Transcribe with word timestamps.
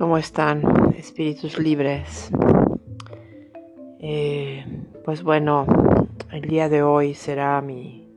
¿Cómo 0.00 0.16
están, 0.16 0.62
espíritus 0.96 1.58
libres? 1.58 2.30
Eh, 3.98 4.64
pues 5.04 5.22
bueno, 5.22 5.66
el 6.32 6.40
día 6.48 6.70
de 6.70 6.82
hoy 6.82 7.12
será 7.12 7.60
mi, 7.60 8.08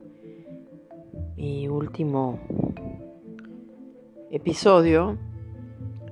mi 1.36 1.68
último 1.68 2.38
episodio, 4.30 5.18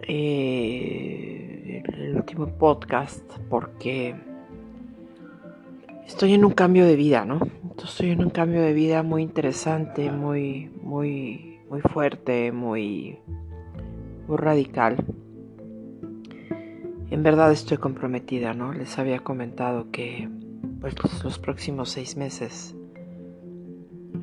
eh, 0.07 1.82
el 1.96 2.17
último 2.17 2.49
podcast, 2.49 3.25
porque 3.49 4.14
estoy 6.07 6.35
en 6.35 6.45
un 6.45 6.53
cambio 6.53 6.85
de 6.85 6.96
vida, 6.96 7.25
¿no? 7.25 7.41
Estoy 7.82 8.11
en 8.11 8.23
un 8.23 8.29
cambio 8.29 8.61
de 8.61 8.75
vida 8.75 9.03
muy 9.03 9.23
interesante, 9.23 10.11
muy, 10.11 10.71
muy, 10.82 11.61
muy 11.71 11.81
fuerte, 11.81 12.53
muy, 12.53 13.21
muy 14.29 14.36
radical. 14.36 15.03
En 17.12 17.22
verdad 17.22 17.52
estoy 17.52 17.76
comprometida, 17.76 18.54
¿no? 18.54 18.72
Les 18.72 18.98
había 18.98 19.18
comentado 19.18 19.90
que 19.90 20.30
pues 20.80 20.94
los 21.22 21.38
próximos 21.38 21.90
seis 21.90 22.16
meses 22.16 22.75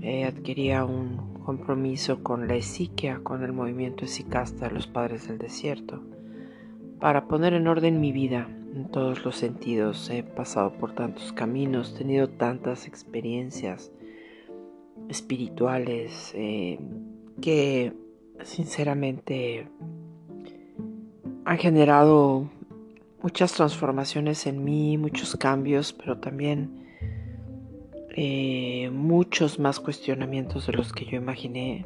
eh, 0.01 0.25
adquiría 0.25 0.85
un 0.85 1.35
compromiso 1.45 2.23
con 2.23 2.47
la 2.47 2.55
esiquia, 2.55 3.19
con 3.21 3.43
el 3.43 3.53
movimiento 3.53 4.05
esicasta 4.05 4.69
de 4.69 4.73
los 4.73 4.87
padres 4.87 5.27
del 5.27 5.37
desierto, 5.37 6.01
para 6.99 7.27
poner 7.27 7.53
en 7.53 7.67
orden 7.67 8.01
mi 8.01 8.11
vida 8.11 8.49
en 8.73 8.89
todos 8.89 9.23
los 9.23 9.35
sentidos. 9.35 10.09
He 10.09 10.23
pasado 10.23 10.73
por 10.73 10.93
tantos 10.93 11.31
caminos, 11.31 11.93
tenido 11.93 12.27
tantas 12.27 12.87
experiencias 12.87 13.91
espirituales 15.09 16.33
eh, 16.33 16.79
que 17.39 17.93
sinceramente 18.41 19.67
han 21.45 21.57
generado 21.59 22.49
muchas 23.21 23.53
transformaciones 23.53 24.47
en 24.47 24.63
mí, 24.63 24.97
muchos 24.97 25.35
cambios, 25.35 25.93
pero 25.93 26.17
también 26.17 26.87
eh, 28.15 28.89
muchos 28.91 29.59
más 29.59 29.79
cuestionamientos 29.79 30.67
de 30.67 30.73
los 30.73 30.93
que 30.93 31.05
yo 31.05 31.17
imaginé. 31.17 31.85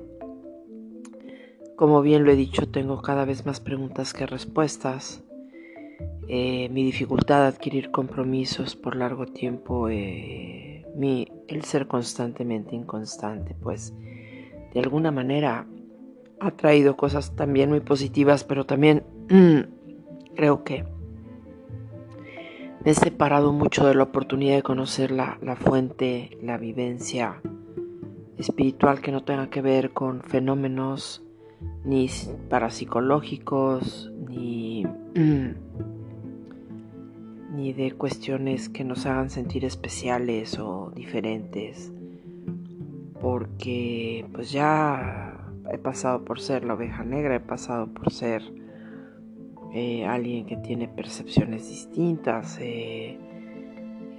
Como 1.75 2.01
bien 2.01 2.23
lo 2.23 2.31
he 2.31 2.35
dicho, 2.35 2.69
tengo 2.69 3.01
cada 3.01 3.25
vez 3.25 3.45
más 3.45 3.59
preguntas 3.59 4.13
que 4.13 4.25
respuestas. 4.25 5.23
Eh, 6.27 6.69
mi 6.69 6.83
dificultad 6.83 7.41
de 7.41 7.47
adquirir 7.47 7.91
compromisos 7.91 8.75
por 8.75 8.95
largo 8.95 9.25
tiempo, 9.25 9.89
eh, 9.89 10.85
mi, 10.95 11.27
el 11.47 11.63
ser 11.65 11.87
constantemente 11.87 12.75
inconstante, 12.75 13.55
pues 13.61 13.93
de 14.73 14.79
alguna 14.79 15.11
manera 15.11 15.67
ha 16.39 16.51
traído 16.51 16.95
cosas 16.95 17.35
también 17.35 17.69
muy 17.69 17.81
positivas, 17.81 18.43
pero 18.43 18.65
también 18.65 19.03
creo 20.35 20.63
que 20.63 20.85
me 22.83 22.91
he 22.91 22.93
separado 22.93 23.53
mucho 23.53 23.87
de 23.87 23.95
la 23.95 24.03
oportunidad 24.03 24.55
de 24.55 24.63
conocer 24.63 25.11
la, 25.11 25.37
fuente, 25.55 26.37
la 26.41 26.57
vivencia 26.57 27.41
espiritual 28.37 28.99
que 28.99 29.11
no 29.13 29.23
tenga 29.23 29.49
que 29.49 29.61
ver 29.61 29.91
con 29.91 30.21
fenómenos 30.21 31.23
ni 31.85 32.09
parapsicológicos, 32.49 34.11
ni, 34.27 34.85
ni 37.55 37.71
de 37.71 37.93
cuestiones 37.93 38.67
que 38.67 38.83
nos 38.83 39.05
hagan 39.05 39.29
sentir 39.29 39.63
especiales 39.63 40.59
o 40.59 40.91
diferentes. 40.93 41.93
Porque 43.21 44.25
pues 44.33 44.51
ya 44.51 45.53
he 45.71 45.77
pasado 45.77 46.25
por 46.25 46.41
ser 46.41 46.65
la 46.65 46.73
oveja 46.73 47.05
negra, 47.05 47.37
he 47.37 47.39
pasado 47.39 47.87
por 47.87 48.11
ser 48.11 48.62
eh, 49.75 50.06
alguien 50.06 50.45
que 50.45 50.56
tiene 50.56 50.88
percepciones 50.88 51.67
distintas. 51.67 52.59
Eh, 52.61 53.17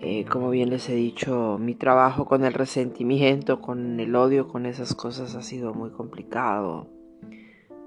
eh, 0.00 0.24
como 0.28 0.50
bien 0.50 0.68
les 0.68 0.88
he 0.88 0.96
dicho, 0.96 1.58
mi 1.60 1.76
trabajo 1.76 2.26
con 2.26 2.44
el 2.44 2.52
resentimiento, 2.52 3.60
con 3.60 4.00
el 4.00 4.16
odio, 4.16 4.48
con 4.48 4.66
esas 4.66 4.94
cosas 4.94 5.36
ha 5.36 5.42
sido 5.42 5.72
muy 5.72 5.90
complicado 5.90 6.88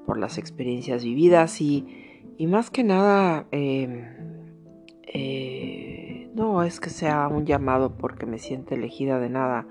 por 0.06 0.18
las 0.18 0.38
experiencias 0.38 1.04
vividas 1.04 1.60
y, 1.60 1.86
y 2.38 2.48
más 2.48 2.70
que 2.72 2.86
nada, 2.86 3.48
em, 3.52 4.06
no 6.34 6.64
es 6.64 6.80
que 6.80 6.90
sea 6.90 7.28
un 7.28 7.46
llamado 7.46 7.98
porque 7.98 8.26
me 8.26 8.38
siento 8.38 8.76
elegida 8.76 9.20
de 9.20 9.30
nada. 9.30 9.68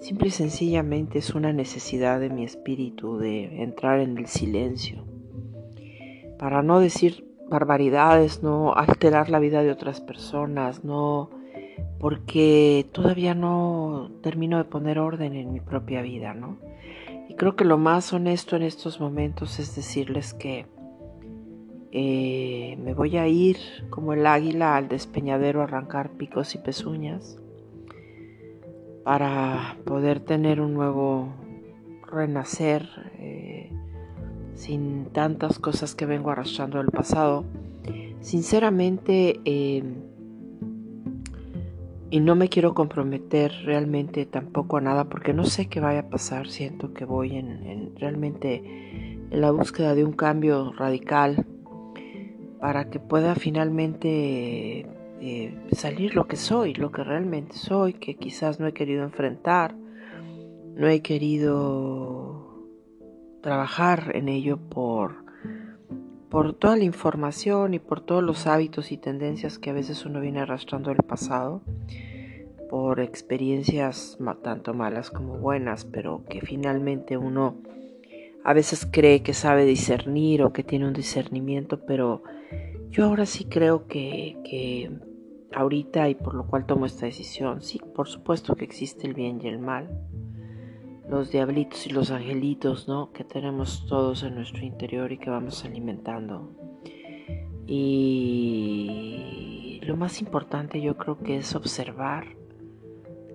Simple 0.00 0.28
y 0.28 0.32
sencillamente 0.32 1.18
es 1.18 1.34
una 1.34 1.52
necesidad 1.52 2.20
de 2.20 2.28
mi 2.28 2.44
espíritu 2.44 3.16
de 3.16 3.62
entrar 3.62 4.00
en 4.00 4.18
el 4.18 4.26
silencio. 4.26 5.06
Para 6.38 6.62
no 6.62 6.80
decir 6.80 7.29
barbaridades, 7.50 8.42
no 8.42 8.72
alterar 8.72 9.28
la 9.28 9.40
vida 9.40 9.62
de 9.62 9.70
otras 9.70 10.00
personas, 10.00 10.84
no 10.84 11.30
porque 11.98 12.86
todavía 12.92 13.34
no 13.34 14.10
termino 14.22 14.56
de 14.56 14.64
poner 14.64 14.98
orden 14.98 15.34
en 15.34 15.52
mi 15.52 15.60
propia 15.60 16.00
vida, 16.00 16.32
¿no? 16.32 16.56
Y 17.28 17.34
creo 17.34 17.56
que 17.56 17.64
lo 17.64 17.76
más 17.76 18.12
honesto 18.12 18.56
en 18.56 18.62
estos 18.62 19.00
momentos 19.00 19.58
es 19.58 19.76
decirles 19.76 20.32
que 20.32 20.66
eh, 21.92 22.78
me 22.82 22.94
voy 22.94 23.16
a 23.18 23.26
ir 23.26 23.58
como 23.90 24.12
el 24.12 24.26
águila 24.26 24.76
al 24.76 24.88
despeñadero 24.88 25.60
a 25.60 25.64
arrancar 25.64 26.12
picos 26.12 26.54
y 26.54 26.58
pezuñas 26.58 27.38
para 29.04 29.76
poder 29.84 30.20
tener 30.20 30.60
un 30.60 30.72
nuevo 30.72 31.34
renacer. 32.10 32.88
Eh, 33.18 33.72
sin 34.54 35.06
tantas 35.06 35.58
cosas 35.58 35.94
que 35.94 36.06
vengo 36.06 36.30
arrastrando 36.30 36.78
del 36.78 36.88
pasado. 36.88 37.44
Sinceramente, 38.20 39.40
em, 39.44 39.94
y 42.10 42.20
no 42.20 42.34
me 42.34 42.48
quiero 42.48 42.74
comprometer 42.74 43.52
realmente 43.64 44.26
tampoco 44.26 44.76
a 44.78 44.80
nada 44.80 45.04
porque 45.04 45.32
no 45.32 45.44
sé 45.44 45.66
qué 45.66 45.80
vaya 45.80 46.00
a 46.00 46.08
pasar. 46.10 46.48
Siento 46.48 46.92
que 46.92 47.04
voy 47.04 47.36
en, 47.36 47.94
realmente 47.96 48.62
en 49.30 49.40
la 49.40 49.52
búsqueda 49.52 49.94
de 49.94 50.04
un 50.04 50.12
cambio 50.12 50.72
radical 50.72 51.46
para 52.60 52.90
que 52.90 52.98
pueda 52.98 53.36
finalmente 53.36 54.86
eh, 55.20 55.54
salir 55.72 56.14
lo 56.14 56.26
que 56.26 56.36
soy, 56.36 56.74
lo 56.74 56.90
que 56.90 57.04
realmente 57.04 57.56
soy, 57.56 57.94
que 57.94 58.16
quizás 58.16 58.58
no 58.58 58.66
he 58.66 58.72
querido 58.72 59.04
enfrentar, 59.04 59.74
no 60.74 60.88
he 60.88 61.00
querido 61.00 62.39
trabajar 63.40 64.12
en 64.14 64.28
ello 64.28 64.58
por, 64.58 65.24
por 66.28 66.52
toda 66.54 66.76
la 66.76 66.84
información 66.84 67.74
y 67.74 67.78
por 67.78 68.00
todos 68.00 68.22
los 68.22 68.46
hábitos 68.46 68.92
y 68.92 68.96
tendencias 68.96 69.58
que 69.58 69.70
a 69.70 69.74
veces 69.74 70.04
uno 70.04 70.20
viene 70.20 70.40
arrastrando 70.40 70.90
del 70.90 71.02
pasado, 71.02 71.62
por 72.68 73.00
experiencias 73.00 74.18
tanto 74.42 74.74
malas 74.74 75.10
como 75.10 75.38
buenas, 75.38 75.84
pero 75.84 76.24
que 76.28 76.40
finalmente 76.40 77.16
uno 77.16 77.56
a 78.44 78.52
veces 78.54 78.86
cree 78.90 79.22
que 79.22 79.34
sabe 79.34 79.64
discernir 79.64 80.42
o 80.42 80.52
que 80.52 80.62
tiene 80.62 80.86
un 80.86 80.92
discernimiento, 80.92 81.80
pero 81.84 82.22
yo 82.90 83.04
ahora 83.04 83.26
sí 83.26 83.44
creo 83.44 83.86
que, 83.86 84.38
que 84.44 84.90
ahorita 85.52 86.08
y 86.08 86.14
por 86.14 86.34
lo 86.34 86.46
cual 86.46 86.66
tomo 86.66 86.86
esta 86.86 87.06
decisión, 87.06 87.60
sí, 87.60 87.80
por 87.94 88.08
supuesto 88.08 88.54
que 88.54 88.64
existe 88.64 89.06
el 89.06 89.14
bien 89.14 89.40
y 89.42 89.48
el 89.48 89.58
mal, 89.58 89.90
los 91.10 91.30
diablitos 91.32 91.86
y 91.86 91.90
los 91.90 92.10
angelitos, 92.12 92.88
¿no? 92.88 93.12
Que 93.12 93.24
tenemos 93.24 93.84
todos 93.86 94.22
en 94.22 94.36
nuestro 94.36 94.64
interior 94.64 95.10
y 95.10 95.18
que 95.18 95.28
vamos 95.28 95.64
alimentando. 95.64 96.52
Y 97.66 99.00
lo 99.82 99.96
más 99.96 100.20
importante 100.20 100.80
yo 100.80 100.96
creo 100.96 101.18
que 101.18 101.38
es 101.38 101.56
observar 101.56 102.36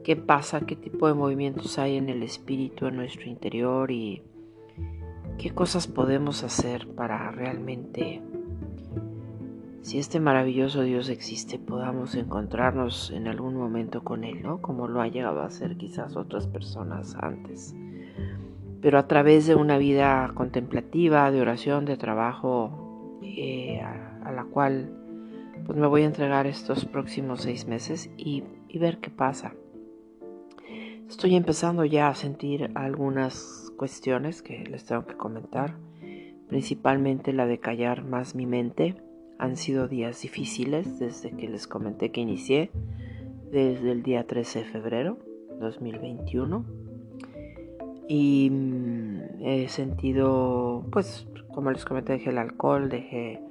qué 0.05 0.15
pasa, 0.15 0.61
qué 0.61 0.77
tipo 0.77 1.07
de 1.07 1.13
movimientos 1.16 1.77
hay 1.77 1.97
en 1.97 2.07
el 2.09 2.23
espíritu, 2.23 2.87
en 2.87 2.95
nuestro 2.95 3.29
interior 3.29 3.91
y 3.91 4.23
qué 5.37 5.51
cosas 5.51 5.87
podemos 5.87 6.43
hacer 6.43 6.87
para 6.95 7.29
realmente 7.31 8.21
si 9.85 9.99
este 9.99 10.20
maravilloso 10.20 10.82
Dios 10.82 11.09
existe, 11.09 11.59
podamos 11.59 12.16
encontrarnos 12.16 13.11
en 13.11 13.28
algún 13.28 13.55
momento 13.55 14.03
con 14.03 14.23
Él, 14.23 14.41
¿no? 14.41 14.59
Como 14.59 14.87
lo 14.87 14.99
ha 14.99 15.08
llegado 15.09 15.41
a 15.41 15.46
hacer 15.46 15.78
quizás 15.78 16.16
otras 16.16 16.47
personas 16.47 17.16
antes. 17.20 17.76
Pero 18.82 18.97
a 18.97 19.08
través 19.08 19.46
de 19.46 19.53
una 19.53 19.78
vida 19.78 20.32
contemplativa, 20.34 21.29
de 21.29 21.40
oración, 21.40 21.85
de 21.85 21.97
trabajo, 21.97 23.20
eh, 23.22 23.79
a, 23.79 24.32
la 24.32 24.46
cual 24.46 24.90
pues 25.67 25.78
me 25.78 25.85
voy 25.85 26.02
a 26.02 26.05
entregar 26.08 26.47
estos 26.47 26.85
próximos 26.85 27.41
seis 27.41 27.67
meses 27.67 28.09
y, 28.17 28.43
y 28.67 28.79
ver 28.79 28.97
qué 28.97 29.11
pasa. 29.11 29.53
Estoy 31.08 31.35
empezando 31.35 31.85
ya 31.85 32.08
a 32.08 32.16
sentir 32.16 32.72
algunas 32.73 33.72
cuestiones 33.78 34.41
que 34.41 34.64
les 34.64 34.84
tengo 34.84 35.05
que 35.05 35.16
comentar, 35.16 35.76
principalmente 36.47 37.34
la 37.34 37.46
de 37.46 37.59
callar 37.59 38.03
más 38.03 38.34
mi 38.34 38.47
mente 38.47 39.04
han 39.37 39.58
sido 39.58 39.87
días 39.87 40.22
difíciles 40.22 40.99
desde 40.99 41.32
que 41.32 41.47
les 41.47 41.67
comenté 41.67 42.11
que 42.11 42.22
inicié, 42.22 42.72
desde 43.52 43.91
el 43.91 44.03
día 44.03 44.26
13 44.26 44.59
de 44.59 44.66
febrero 44.66 45.17
2021. 45.59 46.66
Y 48.08 48.49
mm, 48.52 49.22
he 49.41 49.67
sentido, 49.67 50.85
pues, 50.91 51.28
como 51.53 51.72
les 51.72 51.85
comenté, 51.85 52.14
dejé 52.14 52.29
el 52.29 52.37
alcohol, 52.37 52.90
dejé 52.90 53.41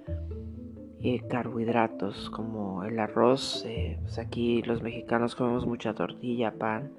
eh, 1.03 1.21
carbohidratos 1.29 2.31
como 2.31 2.85
el 2.85 2.99
arroz. 2.99 3.65
Eh, 3.67 3.99
pues 4.03 4.19
aquí 4.19 4.63
los 4.63 4.83
mexicanos 4.83 5.35
comemos 5.35 5.67
mucha 5.67 5.95
tortilla, 5.95 6.53
pan, 6.53 6.93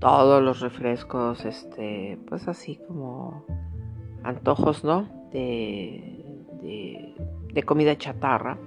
todos 0.00 0.42
los 0.42 0.60
refrescos, 0.60 1.44
este, 1.44 2.18
pues 2.28 2.48
así 2.48 2.80
como 2.88 3.44
antojos, 4.22 4.82
¿no? 4.84 5.08
De, 5.32 6.24
de, 6.62 7.14
comida 7.64 7.96
chatarra. 7.96 8.58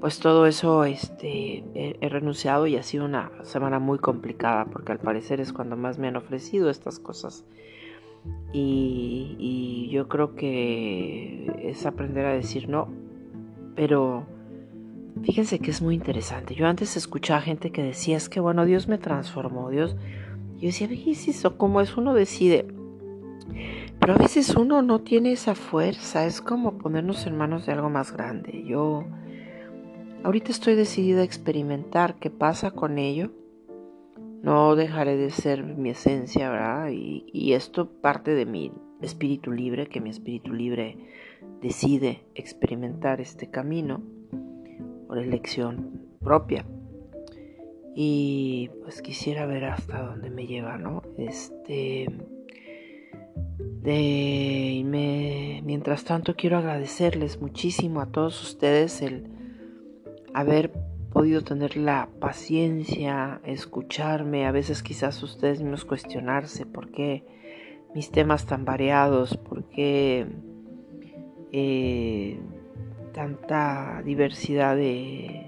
Pues 0.00 0.18
todo 0.18 0.46
eso 0.46 0.84
este, 0.84 1.62
he, 1.74 2.08
renunciado 2.08 2.66
y 2.66 2.76
ha 2.76 2.82
sido 2.82 3.04
una 3.04 3.30
semana 3.42 3.78
muy 3.78 3.98
complicada 3.98 4.64
porque 4.64 4.92
al 4.92 4.98
parecer 4.98 5.40
es 5.40 5.52
cuando 5.52 5.76
más 5.76 5.98
me 5.98 6.08
han 6.08 6.16
ofrecido 6.16 6.70
estas 6.70 6.98
cosas. 6.98 7.44
Y, 8.52 9.36
y 9.38 9.90
yo 9.90 10.08
creo 10.08 10.34
que 10.34 11.52
es 11.62 11.84
aprender 11.84 12.24
a 12.24 12.32
decir 12.32 12.68
no, 12.68 12.88
pero 13.76 14.26
fíjense 15.22 15.58
que 15.58 15.70
es 15.70 15.82
muy 15.82 15.94
interesante. 15.94 16.54
Yo 16.54 16.66
antes 16.66 16.96
escuchaba 16.96 17.40
gente 17.40 17.70
que 17.70 17.82
decía, 17.82 18.16
es 18.16 18.28
que 18.28 18.40
bueno, 18.40 18.64
Dios 18.64 18.88
me 18.88 18.98
transformó, 18.98 19.70
Dios... 19.70 19.96
Yo 20.58 20.66
decía, 20.66 20.88
¿qué 20.88 21.12
es 21.12 21.26
eso? 21.26 21.56
¿Cómo 21.56 21.80
es? 21.80 21.96
Uno 21.96 22.12
decide. 22.12 22.66
Pero 24.10 24.18
a 24.18 24.24
veces 24.24 24.56
uno 24.56 24.82
no 24.82 25.02
tiene 25.02 25.30
esa 25.30 25.54
fuerza, 25.54 26.26
es 26.26 26.40
como 26.40 26.78
ponernos 26.78 27.28
en 27.28 27.36
manos 27.36 27.64
de 27.64 27.74
algo 27.74 27.90
más 27.90 28.12
grande. 28.12 28.64
Yo 28.66 29.04
ahorita 30.24 30.50
estoy 30.50 30.74
decidida 30.74 31.20
a 31.20 31.24
experimentar 31.24 32.16
qué 32.16 32.28
pasa 32.28 32.72
con 32.72 32.98
ello. 32.98 33.30
No 34.42 34.74
dejaré 34.74 35.16
de 35.16 35.30
ser 35.30 35.62
mi 35.62 35.90
esencia, 35.90 36.50
¿verdad? 36.50 36.90
Y, 36.90 37.24
y 37.32 37.52
esto 37.52 37.88
parte 37.88 38.34
de 38.34 38.46
mi 38.46 38.72
espíritu 39.00 39.52
libre, 39.52 39.86
que 39.86 40.00
mi 40.00 40.10
espíritu 40.10 40.54
libre 40.54 40.96
decide 41.62 42.24
experimentar 42.34 43.20
este 43.20 43.48
camino 43.48 44.02
por 45.06 45.18
elección 45.18 46.08
propia. 46.18 46.66
Y 47.94 48.70
pues 48.82 49.02
quisiera 49.02 49.46
ver 49.46 49.66
hasta 49.66 50.02
dónde 50.02 50.30
me 50.30 50.48
lleva, 50.48 50.78
¿no? 50.78 51.00
Este. 51.16 52.08
De, 53.82 54.82
mientras 55.64 56.04
tanto 56.04 56.36
quiero 56.36 56.58
agradecerles 56.58 57.40
muchísimo 57.40 58.00
a 58.00 58.06
todos 58.06 58.42
ustedes 58.42 59.00
el 59.00 59.26
haber 60.34 60.72
podido 61.12 61.42
tener 61.42 61.76
la 61.76 62.08
paciencia, 62.20 63.40
escucharme, 63.44 64.46
a 64.46 64.52
veces 64.52 64.82
quizás 64.82 65.22
ustedes 65.22 65.60
mismos 65.60 65.84
cuestionarse 65.84 66.66
por 66.66 66.90
qué 66.90 67.24
mis 67.94 68.10
temas 68.10 68.46
tan 68.46 68.64
variados, 68.64 69.36
por 69.36 69.64
qué 69.64 70.26
eh, 71.52 72.38
tanta 73.12 74.02
diversidad 74.04 74.76
de, 74.76 75.46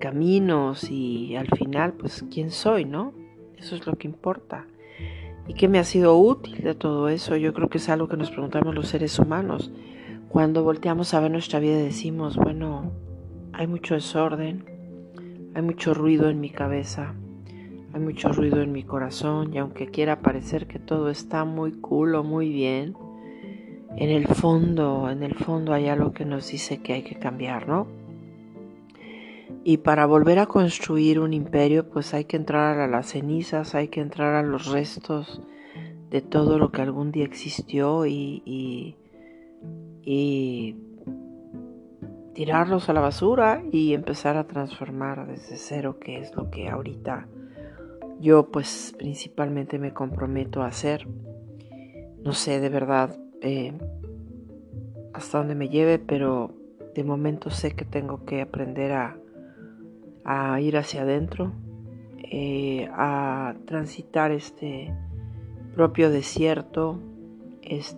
caminos 0.00 0.90
y 0.90 1.36
al 1.36 1.46
final 1.56 1.92
pues 1.92 2.24
quién 2.32 2.50
soy, 2.50 2.84
¿no? 2.84 3.12
Eso 3.56 3.76
es 3.76 3.86
lo 3.86 3.94
que 3.94 4.08
importa. 4.08 4.66
¿Y 5.46 5.54
qué 5.54 5.68
me 5.68 5.78
ha 5.78 5.84
sido 5.84 6.16
útil 6.16 6.62
de 6.62 6.74
todo 6.74 7.08
eso? 7.08 7.36
Yo 7.36 7.52
creo 7.52 7.68
que 7.68 7.78
es 7.78 7.88
algo 7.88 8.08
que 8.08 8.16
nos 8.16 8.30
preguntamos 8.30 8.74
los 8.74 8.88
seres 8.88 9.18
humanos. 9.18 9.72
Cuando 10.28 10.62
volteamos 10.62 11.12
a 11.14 11.20
ver 11.20 11.30
nuestra 11.30 11.58
vida 11.58 11.76
decimos, 11.76 12.36
bueno, 12.36 12.92
hay 13.52 13.66
mucho 13.66 13.94
desorden, 13.94 14.64
hay 15.54 15.62
mucho 15.62 15.94
ruido 15.94 16.30
en 16.30 16.40
mi 16.40 16.50
cabeza, 16.50 17.14
hay 17.92 18.00
mucho 18.00 18.32
ruido 18.32 18.62
en 18.62 18.72
mi 18.72 18.84
corazón 18.84 19.52
y 19.52 19.58
aunque 19.58 19.88
quiera 19.88 20.20
parecer 20.20 20.66
que 20.66 20.78
todo 20.78 21.10
está 21.10 21.44
muy 21.44 21.72
cool 21.72 22.14
o 22.14 22.22
muy 22.22 22.48
bien, 22.48 22.94
en 23.96 24.08
el 24.08 24.26
fondo, 24.26 25.10
en 25.10 25.22
el 25.22 25.34
fondo 25.34 25.74
hay 25.74 25.88
algo 25.88 26.12
que 26.12 26.24
nos 26.24 26.50
dice 26.50 26.78
que 26.78 26.94
hay 26.94 27.02
que 27.02 27.16
cambiar, 27.16 27.68
¿no? 27.68 27.86
Y 29.64 29.78
para 29.78 30.06
volver 30.06 30.38
a 30.40 30.46
construir 30.46 31.20
un 31.20 31.32
imperio, 31.32 31.88
pues 31.88 32.14
hay 32.14 32.24
que 32.24 32.36
entrar 32.36 32.80
a 32.80 32.88
las 32.88 33.10
cenizas, 33.10 33.74
hay 33.74 33.88
que 33.88 34.00
entrar 34.00 34.34
a 34.34 34.42
los 34.42 34.66
restos 34.66 35.40
de 36.10 36.20
todo 36.20 36.58
lo 36.58 36.72
que 36.72 36.82
algún 36.82 37.12
día 37.12 37.24
existió 37.24 38.04
y, 38.06 38.42
y, 40.04 40.76
tirarlos 42.34 42.88
a 42.88 42.92
la 42.92 43.00
basura 43.00 43.62
y 43.70 43.94
empezar 43.94 44.36
a 44.36 44.46
transformar 44.46 45.26
desde 45.26 45.56
cero, 45.56 45.98
que 46.00 46.18
es 46.18 46.34
lo 46.34 46.50
que 46.50 46.68
ahorita 46.68 47.28
yo 48.22 48.50
pues 48.50 48.94
principalmente 48.96 49.78
me 49.78 49.92
comprometo 49.92 50.62
a 50.62 50.68
hacer. 50.68 51.06
No 52.22 52.32
sé, 52.32 52.60
de 52.60 52.68
verdad, 52.68 53.18
eh, 53.40 53.72
hasta 55.12 55.38
donde 55.38 55.56
me 55.56 55.68
lleve, 55.68 55.98
pero 55.98 56.54
de 56.94 57.04
momento 57.04 57.50
sé 57.50 57.72
que 57.74 57.84
tengo 57.84 58.24
que 58.24 58.40
aprender 58.40 58.92
a, 58.92 59.16
a 60.24 60.60
ir 60.60 60.76
hacia 60.76 61.02
adentro, 61.02 61.52
eh, 62.18 62.88
a 62.92 63.54
transitar 63.66 64.30
este 64.30 64.92
propio 65.74 66.10
desierto 66.10 66.98
es 67.62 67.96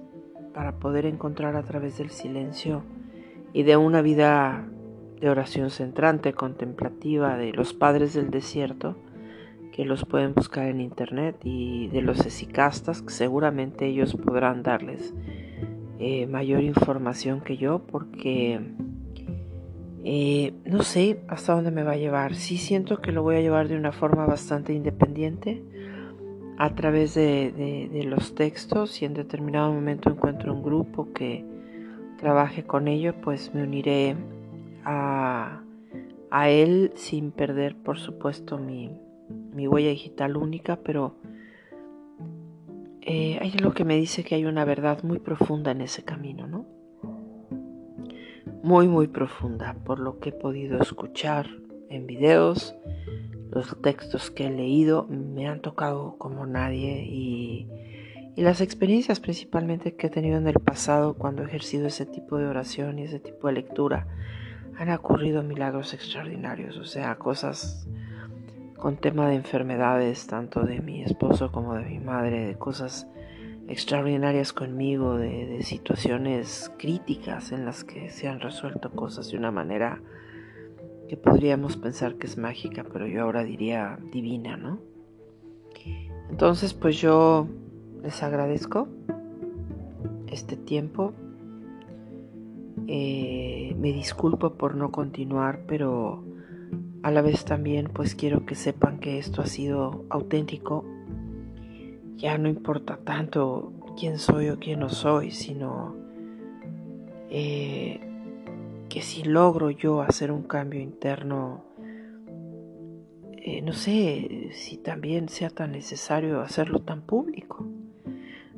para 0.53 0.79
poder 0.79 1.06
encontrar 1.06 1.56
a 1.56 1.62
través 1.62 1.99
del 1.99 2.11
silencio 2.11 2.82
y 3.53 3.65
de 3.65 3.76
una 3.76 4.03
vida 4.03 4.65
de 5.21 5.31
oración 5.31 5.71
centrante, 5.71 6.32
contemplativa 6.32 7.37
de 7.37 7.53
los 7.53 7.73
padres 7.75 8.15
del 8.15 8.31
desierto, 8.31 8.97
que 9.73 9.85
los 9.85 10.05
pueden 10.05 10.35
buscar 10.35 10.69
en 10.69 10.81
internet 10.81 11.37
y 11.43 11.88
de 11.88 12.03
los 12.03 12.25
esicastas 12.27 13.03
que 13.03 13.11
seguramente 13.11 13.87
ellos 13.87 14.15
podrán 14.15 14.62
darles 14.62 15.15
eh, 15.99 16.27
mayor 16.27 16.62
información 16.62 17.41
que 17.41 17.56
yo 17.56 17.81
porque 17.81 18.61
eh, 20.06 20.53
no 20.67 20.83
sé 20.83 21.21
hasta 21.29 21.55
dónde 21.55 21.71
me 21.71 21.83
va 21.83 21.93
a 21.93 21.97
llevar. 21.97 22.35
Sí 22.35 22.59
siento 22.59 23.01
que 23.01 23.11
lo 23.11 23.23
voy 23.23 23.37
a 23.37 23.41
llevar 23.41 23.69
de 23.69 23.77
una 23.77 23.91
forma 23.91 24.27
bastante 24.27 24.75
independiente 24.75 25.62
a 26.59 26.75
través 26.75 27.15
de, 27.15 28.05
los 28.06 28.35
textos 28.35 29.01
y 29.01 29.06
en 29.06 29.15
determinado 29.15 29.73
momento 29.73 30.11
encuentro 30.11 30.53
un 30.53 30.62
grupo 30.62 31.12
que 31.12 31.45
trabaje 32.19 32.65
con 32.65 32.87
ello 32.87 33.15
pues 33.23 33.53
me 33.55 33.62
uniré 33.62 34.15
a, 34.85 35.61
él 36.47 36.93
sin 36.97 37.31
perder 37.31 37.75
por 37.75 37.99
supuesto 37.99 38.59
mi, 38.59 38.91
huella 39.67 39.89
digital 39.89 40.37
única, 40.37 40.77
pero 40.77 41.15
eh, 43.01 43.39
hay 43.41 43.53
algo 43.58 43.73
que 43.73 43.84
me 43.84 43.96
dice 43.96 44.23
que 44.23 44.34
hay 44.34 44.44
una 44.44 44.65
verdad 44.65 45.03
muy 45.03 45.19
profunda 45.19 45.70
en 45.70 45.81
ese 45.81 46.05
camino, 46.05 46.46
¿no? 46.46 46.73
Muy, 48.65 48.89
muy 48.89 49.09
profunda, 49.09 49.77
por 49.85 49.99
lo 49.99 50.21
que 50.21 50.31
he 50.31 50.33
podido 50.33 50.81
escuchar 50.81 51.47
en 51.91 52.06
videos, 52.06 52.75
los 53.51 53.79
textos 53.83 54.31
que 54.31 54.47
he 54.47 54.51
leído 54.51 55.06
me 55.06 55.47
han 55.49 55.61
tocado 55.61 56.17
como 56.17 56.47
nadie 56.47 57.05
y, 57.05 57.69
y 58.35 58.41
las 58.41 58.63
experiencias 58.63 59.21
principalmente 59.21 59.97
que 59.97 60.06
he 60.06 60.11
tenido 60.11 60.39
en 60.39 60.49
el 60.49 60.61
pasado 60.61 61.13
cuando 61.13 61.43
he 61.43 61.44
ejercido 61.44 61.87
ese 61.87 62.06
tipo 62.06 62.39
de 62.39 62.47
oración 62.47 62.99
y 62.99 63.03
ese 63.03 63.21
tipo 63.21 63.49
de 63.49 63.53
lectura, 63.53 64.06
han 64.79 64.89
ocurrido 64.89 65.43
milagros 65.43 65.93
extraordinarios, 65.93 66.79
o 66.79 66.87
sea, 66.87 67.17
cosas 67.17 67.87
con 68.79 68.97
tema 68.97 69.29
de 69.29 69.35
enfermedades, 69.35 70.27
tanto 70.27 70.63
de 70.63 70.81
mi 70.81 71.03
esposo 71.03 71.53
como 71.53 71.75
de 71.75 71.85
mi 71.85 71.99
madre, 71.99 72.47
de 72.47 72.55
cosas 72.55 73.09
extraordinarias 73.69 74.53
conmigo, 74.53 75.17
de, 75.17 75.63
situaciones 75.63 76.73
críticas 76.79 77.53
en 77.53 77.65
las 77.65 77.85
que 77.85 78.11
se 78.11 78.29
han 78.29 78.41
resuelto 78.41 78.91
cosas 78.91 79.31
de 79.31 79.39
una 79.39 79.51
manera 79.51 80.01
que 81.09 81.17
podríamos 81.17 81.77
pensar 81.77 82.17
que 82.17 82.27
es 82.27 82.39
mágica, 82.39 82.85
pero 82.93 83.06
yo 83.06 83.23
ahora 83.23 83.44
diría 83.44 83.99
divina, 84.13 84.56
¿no? 84.56 84.81
Entonces, 86.31 86.75
pues 86.75 87.01
yo 87.01 87.47
les 88.03 88.23
agradezco 88.23 88.89
este 90.29 90.56
tiempo. 90.56 91.13
Eh, 92.87 93.75
me 93.79 93.93
disculpo 93.93 94.55
por 94.55 94.75
no 94.75 94.91
continuar, 94.91 95.61
pero 95.67 96.25
a 97.03 97.11
la 97.11 97.23
vez 97.23 97.44
también 97.44 97.91
pues 97.93 98.15
quiero 98.15 98.47
que 98.47 98.55
sepan 98.55 98.99
que 98.99 99.19
esto 99.19 99.43
ha 99.43 99.47
sido 99.47 100.05
auténtico. 100.09 100.85
Ya 102.17 102.39
no 102.39 102.49
importa 102.49 102.97
tanto 102.97 103.73
quién 103.99 104.19
soy 104.19 104.49
o 104.49 104.59
quién 104.59 104.81
no 104.81 104.89
soy, 104.89 105.31
sino 105.31 105.94
eh, 107.31 108.01
que 108.89 109.03
si 109.03 109.25
logro 109.25 109.71
yo 109.71 110.03
hacer 110.03 110.31
un 110.31 110.43
cambio 110.43 110.81
interno, 110.81 111.65
eh, 113.33 113.61
no 113.61 113.73
sé 113.73 114.51
si 114.53 114.77
también 114.77 115.29
sea 115.29 115.51
tan 115.51 115.73
necesario 115.73 116.41
hacerlo 116.41 116.81
tan 116.81 117.03
público. 117.03 117.67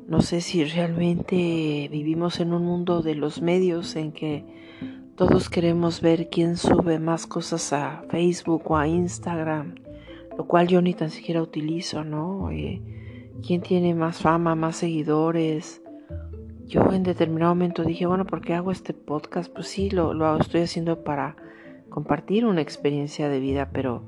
No 0.07 0.21
sé 0.21 0.39
si 0.39 0.63
realmente 0.63 1.89
vivimos 1.91 2.39
en 2.39 2.53
un 2.53 2.63
mundo 2.63 3.01
de 3.01 3.15
los 3.15 3.41
medios 3.41 3.95
en 3.97 4.13
que 4.13 4.45
todos 5.17 5.49
queremos 5.49 5.99
ver 5.99 6.29
quién 6.29 6.55
sube 6.55 6.99
más 6.99 7.25
cosas 7.25 7.73
a 7.73 8.03
Facebook 8.09 8.61
o 8.71 8.77
a 8.77 8.87
Instagram, 8.87 9.75
lo 10.37 10.45
cual 10.45 10.67
yo 10.67 10.81
ni 10.81 10.93
tan 10.93 11.09
siquiera 11.09 11.41
utilizo, 11.41 12.03
¿no? 12.03 12.51
Quién 13.45 13.61
tiene 13.61 13.93
más 13.93 14.21
fama, 14.21 14.55
más 14.55 14.77
seguidores, 14.77 15.81
yo 16.65 16.91
en 16.91 17.03
determinado 17.03 17.55
momento 17.55 17.83
dije, 17.83 18.05
bueno, 18.05 18.25
¿por 18.25 18.41
qué 18.41 18.53
hago 18.53 18.71
este 18.71 18.93
podcast? 18.93 19.51
Pues 19.53 19.67
sí, 19.67 19.89
lo, 19.89 20.13
lo 20.13 20.37
estoy 20.37 20.61
haciendo 20.61 21.03
para 21.03 21.37
compartir 21.89 22.45
una 22.45 22.61
experiencia 22.61 23.29
de 23.29 23.39
vida, 23.39 23.69
pero 23.71 24.03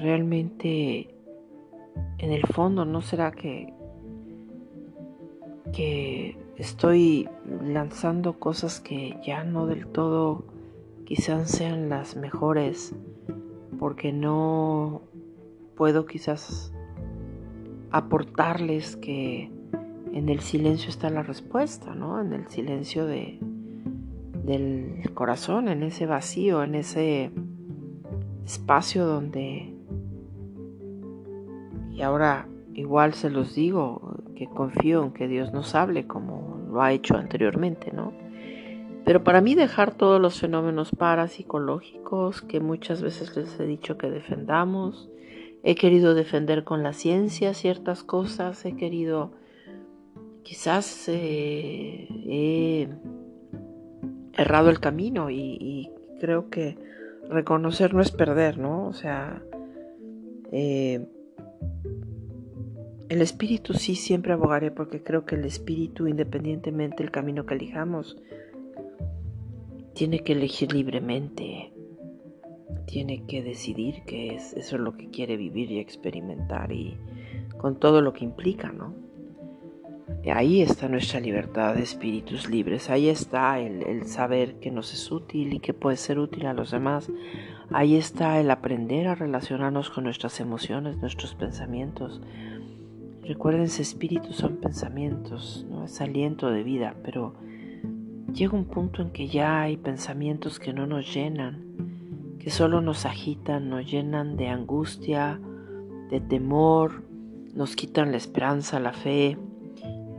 realmente 0.00 1.14
en 2.18 2.32
el 2.32 2.42
fondo 2.46 2.84
no 2.84 3.00
será 3.00 3.30
que 3.30 3.72
que 5.72 6.38
estoy 6.56 7.28
lanzando 7.62 8.38
cosas 8.38 8.80
que 8.80 9.18
ya 9.24 9.44
no 9.44 9.66
del 9.66 9.86
todo 9.86 10.44
quizás 11.04 11.50
sean 11.50 11.88
las 11.88 12.16
mejores 12.16 12.94
porque 13.78 14.12
no 14.12 15.02
puedo 15.76 16.06
quizás 16.06 16.72
aportarles 17.90 18.96
que 18.96 19.50
en 20.12 20.28
el 20.28 20.40
silencio 20.40 20.88
está 20.88 21.10
la 21.10 21.22
respuesta, 21.22 21.94
¿no? 21.94 22.20
En 22.20 22.32
el 22.32 22.48
silencio 22.48 23.06
de, 23.06 23.38
del 24.44 25.10
corazón, 25.14 25.68
en 25.68 25.82
ese 25.82 26.06
vacío, 26.06 26.62
en 26.62 26.74
ese 26.74 27.30
espacio 28.44 29.06
donde... 29.06 29.74
Y 31.92 32.02
ahora 32.02 32.48
igual 32.74 33.14
se 33.14 33.30
los 33.30 33.54
digo, 33.54 34.16
que 34.34 34.46
confío 34.46 35.02
en 35.02 35.12
que 35.12 35.28
Dios 35.28 35.52
nos 35.52 35.74
hable 35.74 36.06
como 36.06 36.66
lo 36.70 36.82
ha 36.82 36.92
hecho 36.92 37.16
anteriormente, 37.16 37.90
¿no? 37.92 38.12
Pero 39.04 39.22
para 39.24 39.40
mí 39.40 39.54
dejar 39.54 39.94
todos 39.94 40.20
los 40.20 40.40
fenómenos 40.40 40.90
parapsicológicos 40.90 42.42
que 42.42 42.60
muchas 42.60 43.02
veces 43.02 43.36
les 43.36 43.58
he 43.58 43.66
dicho 43.66 43.96
que 43.96 44.10
defendamos, 44.10 45.08
he 45.68 45.74
querido 45.74 46.14
defender 46.14 46.62
con 46.62 46.84
la 46.84 46.92
ciencia 46.92 47.52
ciertas 47.52 48.04
cosas, 48.04 48.64
he 48.64 48.76
querido 48.76 49.32
quizás 50.44 51.08
eh, 51.08 52.06
he 52.08 52.88
errado 54.34 54.70
el 54.70 54.78
camino 54.78 55.28
y, 55.28 55.90
creo 56.20 56.50
que 56.50 56.78
reconocer 57.28 57.94
no 57.94 58.00
es 58.00 58.12
perder, 58.12 58.58
¿no? 58.58 58.86
O 58.86 58.92
sea, 58.92 59.42
eh, 60.52 61.04
el 63.08 63.20
espíritu 63.20 63.74
sí 63.74 63.96
siempre 63.96 64.32
abogaré 64.32 64.70
porque 64.70 65.02
creo 65.02 65.26
que 65.26 65.34
el 65.34 65.44
espíritu, 65.44 66.06
independientemente 66.06 67.02
del 67.02 67.10
camino 67.10 67.44
que 67.44 67.54
elijamos, 67.54 68.16
tiene 69.94 70.20
que 70.20 70.32
elegir 70.32 70.72
libremente, 70.72 71.72
tiene 72.86 73.24
que 73.26 73.42
decidir 73.42 74.02
que 74.06 74.34
es 74.34 74.52
eso 74.54 74.76
es 74.76 74.82
lo 74.82 74.96
que 74.96 75.10
quiere 75.10 75.36
vivir 75.36 75.70
y 75.70 75.78
experimentar 75.78 76.72
y 76.72 76.96
con 77.58 77.78
todo 77.78 78.00
lo 78.00 78.12
que 78.12 78.24
implica, 78.24 78.72
¿no? 78.72 78.94
Ahí 80.32 80.60
está 80.60 80.88
nuestra 80.88 81.20
libertad 81.20 81.74
de 81.74 81.82
espíritus 81.82 82.48
libres, 82.48 82.90
ahí 82.90 83.08
está 83.08 83.60
el, 83.60 84.06
saber 84.06 84.56
que 84.56 84.72
nos 84.72 84.92
es 84.92 85.10
útil 85.12 85.54
y 85.54 85.60
que 85.60 85.72
puede 85.72 85.96
ser 85.96 86.18
útil 86.18 86.46
a 86.46 86.52
los 86.52 86.72
demás, 86.72 87.10
ahí 87.70 87.96
está 87.96 88.40
el 88.40 88.50
aprender 88.50 89.06
a 89.06 89.14
relacionarnos 89.14 89.88
con 89.90 90.04
nuestras 90.04 90.40
emociones, 90.40 90.96
nuestros 90.98 91.34
pensamientos. 91.34 92.20
Recuérdense, 93.22 93.82
espíritus 93.82 94.36
son 94.36 94.56
pensamientos, 94.56 95.64
no 95.70 95.84
es 95.84 96.00
aliento 96.00 96.50
de 96.50 96.64
vida, 96.64 96.96
pero 97.04 97.34
llega 98.32 98.54
un 98.54 98.66
punto 98.66 99.02
en 99.02 99.10
que 99.10 99.28
ya 99.28 99.62
hay 99.62 99.76
pensamientos 99.76 100.58
que 100.58 100.72
no 100.72 100.86
nos 100.86 101.12
llenan, 101.12 101.64
que 102.46 102.52
solo 102.52 102.80
nos 102.80 103.06
agitan, 103.06 103.68
nos 103.68 103.90
llenan 103.90 104.36
de 104.36 104.46
angustia, 104.46 105.40
de 106.10 106.20
temor, 106.20 107.02
nos 107.56 107.74
quitan 107.74 108.12
la 108.12 108.18
esperanza, 108.18 108.78
la 108.78 108.92
fe, 108.92 109.36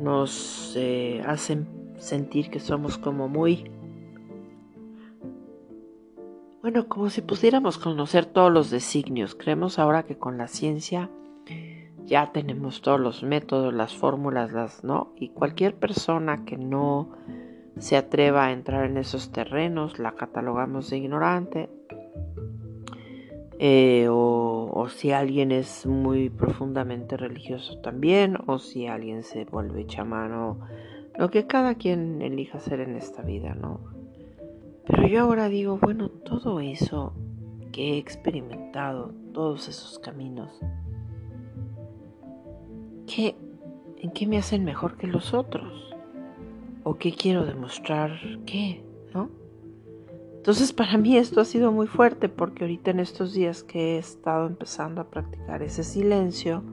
nos 0.02 0.74
eh, 0.76 1.24
hacen 1.26 1.70
sentir 1.96 2.50
que 2.50 2.60
somos 2.60 2.98
como 2.98 3.30
muy, 3.30 3.72
bueno, 6.62 6.90
como 6.90 7.10
si 7.10 7.22
pudiéramos 7.22 7.78
conocer 7.78 8.26
todos 8.26 8.52
los 8.52 8.72
designios. 8.72 9.34
Creemos 9.34 9.80
ahora 9.80 10.04
que 10.04 10.18
con 10.18 10.38
la 10.38 10.50
ciencia 10.50 11.10
ya 12.04 12.34
tenemos 12.34 12.82
todos 12.82 13.00
los 13.00 13.24
métodos, 13.24 13.74
las 13.74 13.96
fórmulas, 13.96 14.52
las, 14.52 14.84
¿no? 14.84 15.14
Y 15.16 15.30
cualquier 15.30 15.76
persona 15.76 16.44
que 16.44 16.58
no 16.58 17.08
se 17.80 17.96
atreva 17.96 18.48
a 18.48 18.52
entrar 18.52 18.84
en 18.84 18.98
esos 18.98 19.32
terrenos 19.32 19.98
la 19.98 20.12
catalogamos 20.12 20.90
de 20.90 20.98
ignorante 20.98 21.77
eh, 23.60 24.08
o, 24.10 24.88
si 24.90 25.12
alguien 25.12 25.52
es 25.52 25.86
muy 25.86 26.30
profundamente 26.30 27.18
religioso 27.18 27.80
también, 27.80 28.38
o 28.46 28.60
si 28.60 28.88
alguien 28.88 29.24
se 29.24 29.46
vuelve 29.46 29.86
chamano, 29.86 30.60
lo 31.18 31.30
que 31.30 31.48
cada 31.48 31.76
quien 31.76 32.22
elija 32.22 32.60
hacer 32.60 32.80
en 32.80 32.96
esta 32.96 33.24
vida, 33.24 33.56
¿no? 33.56 33.82
Pero 34.86 35.08
yo 35.08 35.22
ahora 35.22 35.50
digo, 35.50 35.78
bueno, 35.78 36.10
todo 36.10 36.60
eso 36.60 37.14
que 37.72 37.94
he 37.94 37.98
experimentado, 37.98 39.14
todos 39.34 39.68
esos 39.68 40.00
caminos, 40.00 40.52
¿qué, 43.08 43.36
¿en 43.98 44.12
qué 44.12 44.28
me 44.28 44.38
hacen 44.38 44.64
mejor 44.64 44.98
que 44.98 45.08
los 45.08 45.34
otros? 45.34 45.96
¿O 46.84 46.96
qué 46.96 47.12
quiero 47.12 47.46
demostrar? 47.46 48.20
¿Qué? 48.46 48.84
¿No? 49.14 49.30
Entonces 50.48 50.72
para 50.72 50.98
mí 50.98 51.18
esto 51.18 51.42
ha 51.42 51.46
sido 51.46 51.74
muy 51.74 51.88
fuerte 51.88 52.30
porque 52.30 52.64
ahorita 52.64 52.92
en 52.92 53.02
estos 53.02 53.34
días 53.34 53.64
que 53.64 53.96
he 53.96 53.98
estado 53.98 54.48
empezando 54.48 55.02
a 55.02 55.10
practicar 55.10 55.62
ese 55.62 55.84
silencio 55.84 56.64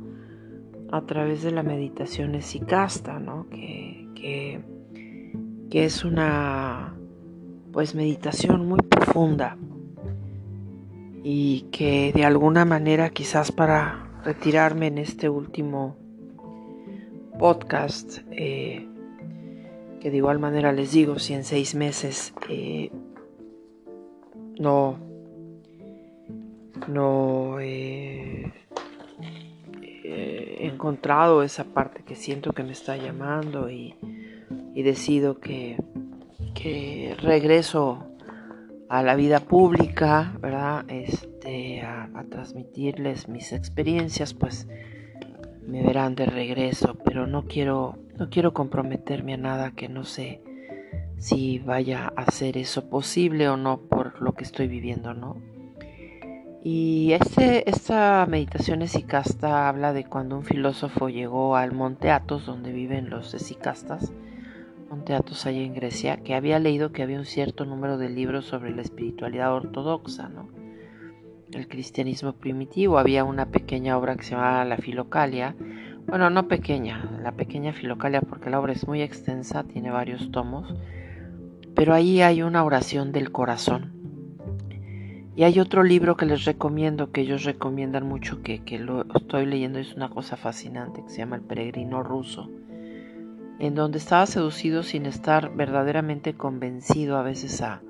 a 0.92 1.00
través 1.00 1.42
de 1.42 1.50
la 1.50 1.64
meditación 1.64 2.36
esicasta, 2.36 3.18
¿no? 3.18 3.48
Que, 3.50 4.06
que, 4.14 4.60
que 5.72 5.84
es 5.86 6.04
una 6.04 6.96
pues 7.72 7.96
meditación 7.96 8.64
muy 8.64 8.78
profunda 8.78 9.58
y 11.24 11.62
que 11.72 12.12
de 12.14 12.24
alguna 12.24 12.64
manera 12.64 13.10
quizás 13.10 13.50
para 13.50 14.08
retirarme 14.22 14.86
en 14.86 14.98
este 14.98 15.28
último 15.28 15.96
podcast 17.40 18.18
eh, 18.30 18.86
que 20.00 20.12
de 20.12 20.16
igual 20.16 20.38
manera 20.38 20.70
les 20.70 20.92
digo 20.92 21.18
si 21.18 21.34
en 21.34 21.42
seis 21.42 21.74
meses 21.74 22.32
eh, 22.48 22.92
no, 24.58 24.98
no 26.88 27.60
he 27.60 28.52
encontrado 30.84 31.42
esa 31.42 31.64
parte 31.64 32.02
que 32.02 32.14
siento 32.14 32.52
que 32.52 32.62
me 32.62 32.72
está 32.72 32.96
llamando 32.96 33.70
y, 33.70 33.94
decido 34.74 35.38
que, 35.38 35.78
que, 36.54 37.16
regreso 37.18 38.04
a 38.90 39.02
la 39.02 39.14
vida 39.14 39.40
pública, 39.40 40.34
¿verdad? 40.40 40.84
Este, 40.88 41.80
a, 41.80 42.10
a 42.14 42.24
transmitirles 42.24 43.28
mis 43.28 43.52
experiencias, 43.52 44.34
pues 44.34 44.68
me 45.66 45.82
verán 45.82 46.14
de 46.14 46.26
regreso, 46.26 46.98
pero 47.02 47.26
no 47.26 47.46
quiero, 47.46 47.96
no 48.18 48.28
quiero 48.28 48.52
comprometerme 48.52 49.34
a 49.34 49.38
nada 49.38 49.70
que 49.70 49.88
no 49.88 50.04
sé 50.04 50.42
si 51.16 51.60
vaya 51.60 52.12
a 52.14 52.30
ser 52.30 52.58
eso 52.58 52.90
posible 52.90 53.48
o 53.48 53.56
no 53.56 53.78
por 53.78 54.03
lo 54.24 54.32
que 54.32 54.44
estoy 54.44 54.68
viviendo, 54.68 55.14
¿no? 55.14 55.36
Y 56.66 57.12
este, 57.12 57.68
esta 57.68 58.24
meditación 58.26 58.80
esicasta 58.80 59.68
habla 59.68 59.92
de 59.92 60.04
cuando 60.06 60.38
un 60.38 60.44
filósofo 60.44 61.10
llegó 61.10 61.56
al 61.56 61.72
Monte 61.72 62.10
Athos, 62.10 62.46
donde 62.46 62.72
viven 62.72 63.10
los 63.10 63.34
esicastas, 63.34 64.14
Monte 64.88 65.12
Athos 65.14 65.44
allá 65.44 65.60
en 65.60 65.74
Grecia, 65.74 66.16
que 66.16 66.34
había 66.34 66.58
leído 66.58 66.90
que 66.90 67.02
había 67.02 67.18
un 67.18 67.26
cierto 67.26 67.66
número 67.66 67.98
de 67.98 68.08
libros 68.08 68.46
sobre 68.46 68.74
la 68.74 68.80
espiritualidad 68.80 69.52
ortodoxa, 69.52 70.30
¿no? 70.30 70.48
El 71.52 71.68
cristianismo 71.68 72.32
primitivo, 72.32 72.98
había 72.98 73.24
una 73.24 73.50
pequeña 73.50 73.98
obra 73.98 74.16
que 74.16 74.22
se 74.22 74.30
llamaba 74.30 74.64
La 74.64 74.78
Filocalia, 74.78 75.54
bueno, 76.06 76.30
no 76.30 76.48
pequeña, 76.48 77.18
la 77.22 77.32
pequeña 77.32 77.74
Filocalia 77.74 78.22
porque 78.22 78.48
la 78.48 78.60
obra 78.60 78.72
es 78.72 78.88
muy 78.88 79.02
extensa, 79.02 79.64
tiene 79.64 79.90
varios 79.90 80.30
tomos, 80.30 80.74
pero 81.74 81.92
ahí 81.92 82.22
hay 82.22 82.42
una 82.42 82.64
oración 82.64 83.12
del 83.12 83.32
corazón. 83.32 83.93
Y 85.36 85.42
hay 85.42 85.58
otro 85.58 85.82
libro 85.82 86.16
que 86.16 86.26
les 86.26 86.44
recomiendo, 86.44 87.10
que 87.10 87.22
ellos 87.22 87.44
recomiendan 87.44 88.06
mucho, 88.06 88.40
que, 88.42 88.60
lo 88.78 89.04
estoy 89.14 89.46
leyendo, 89.46 89.78
es 89.80 89.94
una 89.94 90.08
cosa 90.08 90.36
fascinante, 90.36 91.02
que 91.02 91.10
se 91.10 91.18
llama 91.18 91.36
El 91.36 91.42
peregrino 91.42 92.02
ruso, 92.02 92.48
en 93.58 93.74
donde 93.74 93.98
estaba 93.98 94.26
seducido 94.26 94.82
sin 94.84 95.06
estar 95.06 95.54
verdaderamente 95.56 96.34
convencido 96.34 97.16
a 97.16 97.22
veces 97.22 97.62
a, 97.62 97.82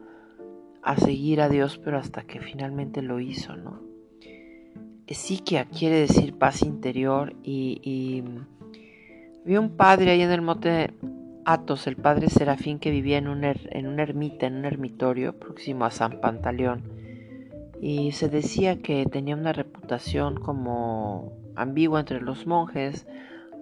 a 0.82 0.96
seguir 0.96 1.42
a 1.42 1.50
Dios, 1.50 1.78
pero 1.78 1.98
hasta 1.98 2.22
que 2.22 2.40
finalmente 2.40 3.02
lo 3.02 3.20
hizo, 3.20 3.56
¿no? 3.56 3.82
Psiquia 5.06 5.66
quiere 5.66 5.96
decir 5.96 6.36
paz 6.36 6.62
interior 6.62 7.34
y, 7.42 7.80
y 7.82 8.24
vi 9.44 9.56
un 9.56 9.76
padre 9.76 10.10
ahí 10.10 10.22
en 10.22 10.30
el 10.30 10.42
monte 10.42 10.94
Atos, 11.44 11.86
el 11.86 11.96
padre 11.96 12.28
Serafín 12.30 12.78
que 12.78 12.90
vivía 12.90 13.18
en, 13.18 13.28
un 13.28 13.44
en 13.44 13.86
una 13.86 14.02
ermita, 14.02 14.46
en 14.46 14.56
un 14.56 14.64
ermitorio 14.64 15.38
próximo 15.38 15.84
a 15.84 15.90
San 15.90 16.20
Pantaleón. 16.20 17.03
Y 17.86 18.12
se 18.12 18.30
decía 18.30 18.78
que 18.78 19.04
tenía 19.04 19.36
una 19.36 19.52
reputación 19.52 20.40
como 20.40 21.34
ambigua 21.54 22.00
entre 22.00 22.22
los 22.22 22.46
monjes, 22.46 23.06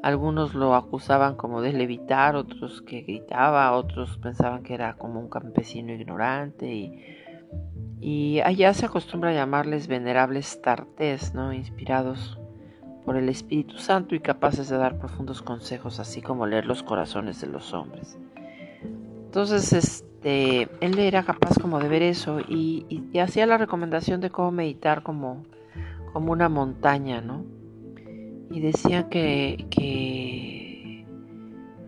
Algunos 0.00 0.55
lo 0.55 0.76
acusaban 0.76 1.35
como 1.35 1.61
de 1.61 1.73
levitar, 1.73 2.37
otros 2.37 2.83
que 2.83 3.00
gritaba, 3.00 3.73
otros 3.73 4.19
pensaban 4.19 4.62
que 4.62 4.75
era 4.75 4.95
como 4.95 5.19
un 5.19 5.29
campesino 5.29 5.93
ignorante 5.93 6.93
y, 8.00 8.41
allá 8.43 8.73
se 8.75 8.87
acostumbra 8.87 9.31
a 9.31 9.35
llamarles 9.35 9.88
venerables 9.88 10.62
tartés, 10.62 11.35
¿no? 11.35 11.52
inspirados 11.52 12.38
por 13.05 13.17
el 13.17 13.29
Espíritu 13.29 13.79
Santo 13.79 14.14
y 14.14 14.21
capaces 14.21 14.69
de 14.69 14.76
dar 14.76 14.99
profundos 15.00 15.43
consejos, 15.43 15.99
así 15.99 16.23
como 16.23 16.47
leer 16.47 16.67
los 16.67 16.85
corazones 16.85 17.41
de 17.41 17.49
los 17.49 17.75
hombres. 17.75 18.17
Entonces, 19.25 20.05
este, 20.23 20.69
él 20.81 20.99
era 21.00 21.25
capaz 21.25 21.59
como 21.59 21.81
de 21.81 21.88
ver 21.88 22.02
eso 22.02 22.38
y, 22.41 22.87
hacía 23.21 23.45
la 23.45 23.59
recomendación 23.59 24.21
de 24.21 24.31
cómo 24.31 24.52
meditar 24.52 25.02
como, 25.02 25.43
como 26.12 26.31
una 26.31 26.49
montaña, 26.49 27.21
¿no? 27.21 27.45
y 28.50 28.61
decían 28.61 29.09
que, 29.09 29.67
que 29.71 31.07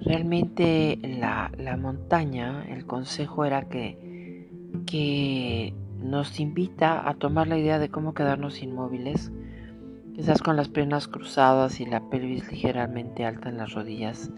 realmente 0.00 0.98
la, 1.02 1.52
la, 1.58 1.76
montaña, 1.76 2.64
el 2.68 2.86
consejo 2.86 3.44
era 3.44 3.68
que, 3.68 4.48
que 4.86 5.74
nos 6.00 6.40
invita 6.40 7.08
a 7.08 7.14
tomar 7.14 7.46
la 7.46 7.58
idea 7.58 7.78
de 7.78 7.88
cómo 7.88 8.14
quedarnos 8.14 8.62
inmóviles, 8.62 9.30
quizás 10.14 10.42
con 10.42 10.56
las 10.56 10.68
piernas 10.68 11.06
cruzadas 11.06 11.80
y 11.80 11.86
la 11.86 12.08
pelvis 12.08 12.50
ligeramente 12.50 13.24
alta 13.24 13.48
en 13.48 13.58
las 13.58 13.74
rodillas, 13.74 14.30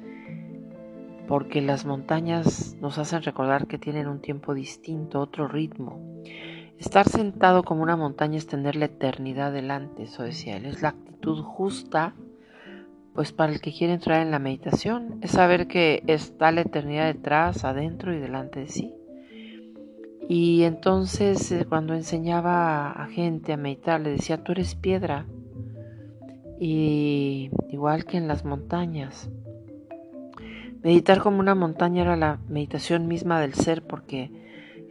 porque 1.29 1.61
las 1.61 1.85
montañas 1.85 2.77
nos 2.81 2.99
hacen 2.99 3.23
recordar 3.23 3.67
que 3.67 3.79
tienen 3.79 4.07
un 4.07 4.21
tiempo 4.21 4.55
distinto, 4.55 5.21
otro 5.21 5.49
ritmo. 5.49 6.01
Estar 6.79 7.09
sentado 7.09 7.63
como 7.63 7.83
una 7.83 7.97
montaña 7.97 8.37
es 8.37 8.47
tener 8.47 8.77
la 8.77 8.87
eternidad 8.87 9.53
delante, 9.53 10.05
eso 10.05 10.23
decía 10.23 10.57
él, 10.57 10.67
es 10.67 10.83
la 10.83 10.91
actitud 10.91 11.43
justa, 11.43 12.15
pues 13.15 13.33
para 13.33 13.53
el 13.53 13.61
que 13.61 13.73
quiere 13.73 13.95
entrar 13.95 14.21
en 14.21 14.31
la 14.31 14.39
meditación, 14.39 15.19
es 15.23 15.31
saber 15.31 15.69
que 15.69 16.03
está 16.07 16.53
la 16.53 16.61
eternidad 16.61 17.07
detrás, 17.07 17.65
adentro 17.65 18.15
y 18.15 18.19
delante 18.19 18.61
de 18.61 18.69
sí. 18.69 18.95
Y 20.29 20.65
entonces 20.65 21.51
eh, 21.53 21.65
cuando 21.67 21.95
enseñaba 21.95 22.91
a 22.91 23.07
gente 23.07 23.55
a 23.55 23.57
meditar, 23.57 24.01
le 24.01 24.11
decía, 24.11 24.45
tú 24.45 24.53
eres 24.53 24.75
piedra, 24.75 25.27
y 26.59 27.51
igual 27.71 28.05
que 28.05 28.17
en 28.17 28.29
las 28.29 28.45
montañas. 28.45 29.31
Meditar 30.87 31.19
como 31.19 31.41
una 31.41 31.57
montaña 31.57 32.03
era 32.03 32.15
la 32.15 32.39
meditación 32.49 33.09
misma 33.09 33.41
del 33.41 33.55
ser 33.55 33.83
porque 33.83 34.31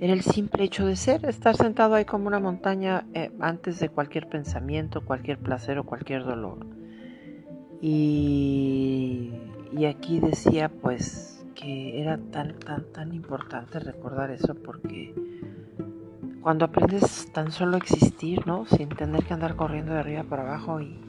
era 0.01 0.11
el 0.11 0.23
simple 0.23 0.65
hecho 0.65 0.85
de 0.85 0.97
ser, 0.97 1.23
estar 1.25 1.55
sentado 1.55 1.95
ahí 1.95 2.03
como 2.03 2.27
una 2.27 2.41
montaña 2.41 3.05
eh, 3.13 3.31
antes 3.39 3.79
de 3.79 3.87
cualquier 3.87 4.27
pensamiento, 4.27 5.05
cualquier 5.05 5.37
placer 5.37 5.79
o 5.79 5.85
cualquier 5.85 6.25
dolor. 6.25 6.65
Y, 7.79 9.31
aquí 9.87 10.19
decía 10.19 10.67
pues 10.67 11.45
que 11.55 12.01
era 12.01 12.17
tan, 12.17 12.59
tan, 12.59 12.91
tan 12.91 13.13
importante 13.13 13.79
recordar 13.79 14.31
eso 14.31 14.53
porque 14.53 15.15
cuando 16.41 16.65
aprendes 16.65 17.31
tan 17.31 17.53
solo 17.53 17.75
a 17.75 17.79
existir, 17.79 18.45
¿no? 18.45 18.65
Sin 18.65 18.89
tener 18.89 19.23
que 19.23 19.33
andar 19.33 19.55
corriendo 19.55 19.93
de 19.93 19.99
arriba 19.99 20.23
para 20.23 20.41
abajo 20.41 20.81
y, 20.81 20.99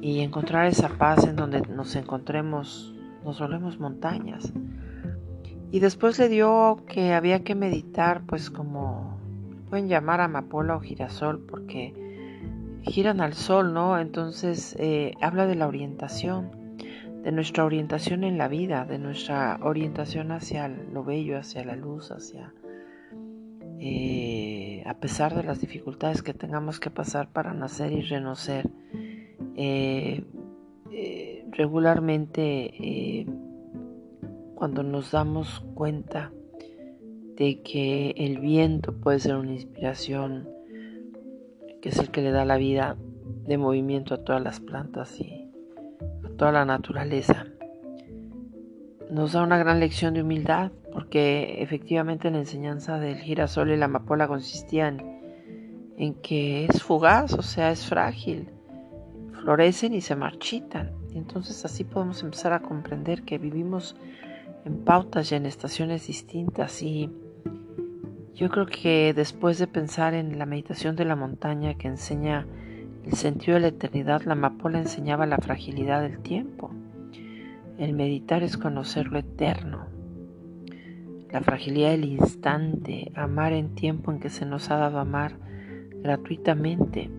y 0.00 0.20
encontrar 0.20 0.66
esa 0.66 0.90
paz 0.90 1.26
en 1.26 1.34
donde 1.34 1.62
nos 1.62 1.96
encontremos, 1.96 2.93
nos 3.24 3.40
volvemos 3.40 3.80
montañas. 3.80 4.52
Y 5.70 5.80
después 5.80 6.18
le 6.18 6.28
dio 6.28 6.84
que 6.86 7.14
había 7.14 7.42
que 7.42 7.54
meditar, 7.54 8.22
pues 8.26 8.50
como 8.50 9.18
pueden 9.70 9.88
llamar 9.88 10.20
amapola 10.20 10.76
o 10.76 10.80
girasol, 10.80 11.40
porque 11.40 11.92
giran 12.82 13.20
al 13.20 13.34
sol, 13.34 13.74
¿no? 13.74 13.98
Entonces 13.98 14.76
eh, 14.78 15.14
habla 15.20 15.46
de 15.46 15.56
la 15.56 15.66
orientación, 15.66 16.50
de 17.24 17.32
nuestra 17.32 17.64
orientación 17.64 18.22
en 18.22 18.38
la 18.38 18.46
vida, 18.46 18.84
de 18.84 18.98
nuestra 18.98 19.58
orientación 19.62 20.30
hacia 20.30 20.68
lo 20.68 21.02
bello, 21.02 21.38
hacia 21.38 21.64
la 21.64 21.76
luz, 21.76 22.10
hacia... 22.10 22.52
Eh, 23.80 24.82
a 24.86 24.94
pesar 24.94 25.34
de 25.34 25.42
las 25.42 25.60
dificultades 25.60 26.22
que 26.22 26.32
tengamos 26.32 26.78
que 26.78 26.90
pasar 26.90 27.28
para 27.32 27.52
nacer 27.52 27.92
y 27.92 28.02
renocer, 28.02 28.70
eh, 29.56 30.24
regularmente 31.54 33.26
cuando 34.54 34.82
nos 34.82 35.12
damos 35.12 35.64
cuenta 35.74 36.32
de 37.36 37.62
que 37.62 38.14
el 38.16 38.38
viento 38.38 38.92
puede 38.92 39.18
ser 39.18 39.36
una 39.36 39.52
inspiración, 39.52 40.48
que 41.80 41.88
es 41.88 41.98
el 41.98 42.10
que 42.10 42.22
le 42.22 42.30
da 42.30 42.44
la 42.44 42.56
vida 42.56 42.96
de 43.46 43.58
movimiento 43.58 44.14
a 44.14 44.24
todas 44.24 44.42
las 44.42 44.60
plantas 44.60 45.20
y 45.20 45.50
a 46.24 46.28
toda 46.36 46.52
la 46.52 46.64
naturaleza. 46.64 47.46
Nos 49.10 49.32
da 49.32 49.42
una 49.42 49.58
gran 49.58 49.80
lección 49.80 50.14
de 50.14 50.22
humildad, 50.22 50.72
porque 50.92 51.62
efectivamente 51.62 52.30
la 52.30 52.38
enseñanza 52.38 52.98
del 52.98 53.18
girasol 53.18 53.70
y 53.70 53.76
la 53.76 53.86
amapola 53.86 54.28
consistía 54.28 54.88
en 55.96 56.14
que 56.14 56.64
es 56.66 56.82
fugaz, 56.82 57.34
o 57.34 57.42
sea, 57.42 57.70
es 57.70 57.86
frágil, 57.86 58.48
florecen 59.44 59.92
y 59.92 60.00
se 60.00 60.16
marchitan. 60.16 60.92
Y 61.12 61.18
entonces 61.18 61.64
así 61.64 61.84
podemos 61.84 62.22
empezar 62.22 62.54
a 62.54 62.60
comprender 62.60 63.22
que 63.22 63.38
vivimos 63.38 63.94
en 64.64 64.78
pautas 64.84 65.30
y 65.30 65.34
en 65.34 65.44
estaciones 65.44 66.06
distintas 66.06 66.82
y 66.82 67.10
yo 68.34 68.48
creo 68.48 68.66
que 68.66 69.12
después 69.14 69.58
de 69.58 69.66
pensar 69.66 70.14
en 70.14 70.38
la 70.38 70.46
meditación 70.46 70.96
de 70.96 71.04
la 71.04 71.14
montaña 71.14 71.74
que 71.74 71.86
enseña 71.86 72.46
el 73.04 73.12
sentido 73.12 73.54
de 73.54 73.60
la 73.60 73.68
eternidad, 73.68 74.22
la 74.22 74.32
amapola 74.32 74.78
enseñaba 74.78 75.26
la 75.26 75.36
fragilidad 75.36 76.00
del 76.02 76.18
tiempo. 76.20 76.70
El 77.78 77.92
meditar 77.92 78.42
es 78.42 78.56
conocer 78.56 79.06
lo 79.06 79.18
eterno, 79.18 79.86
la 81.30 81.42
fragilidad 81.42 81.90
del 81.90 82.06
instante, 82.06 83.12
amar 83.14 83.52
en 83.52 83.74
tiempo 83.74 84.10
en 84.10 84.20
que 84.20 84.30
se 84.30 84.46
nos 84.46 84.70
ha 84.70 84.78
dado 84.78 84.98
amar 84.98 85.36
gratuitamente 86.02 87.10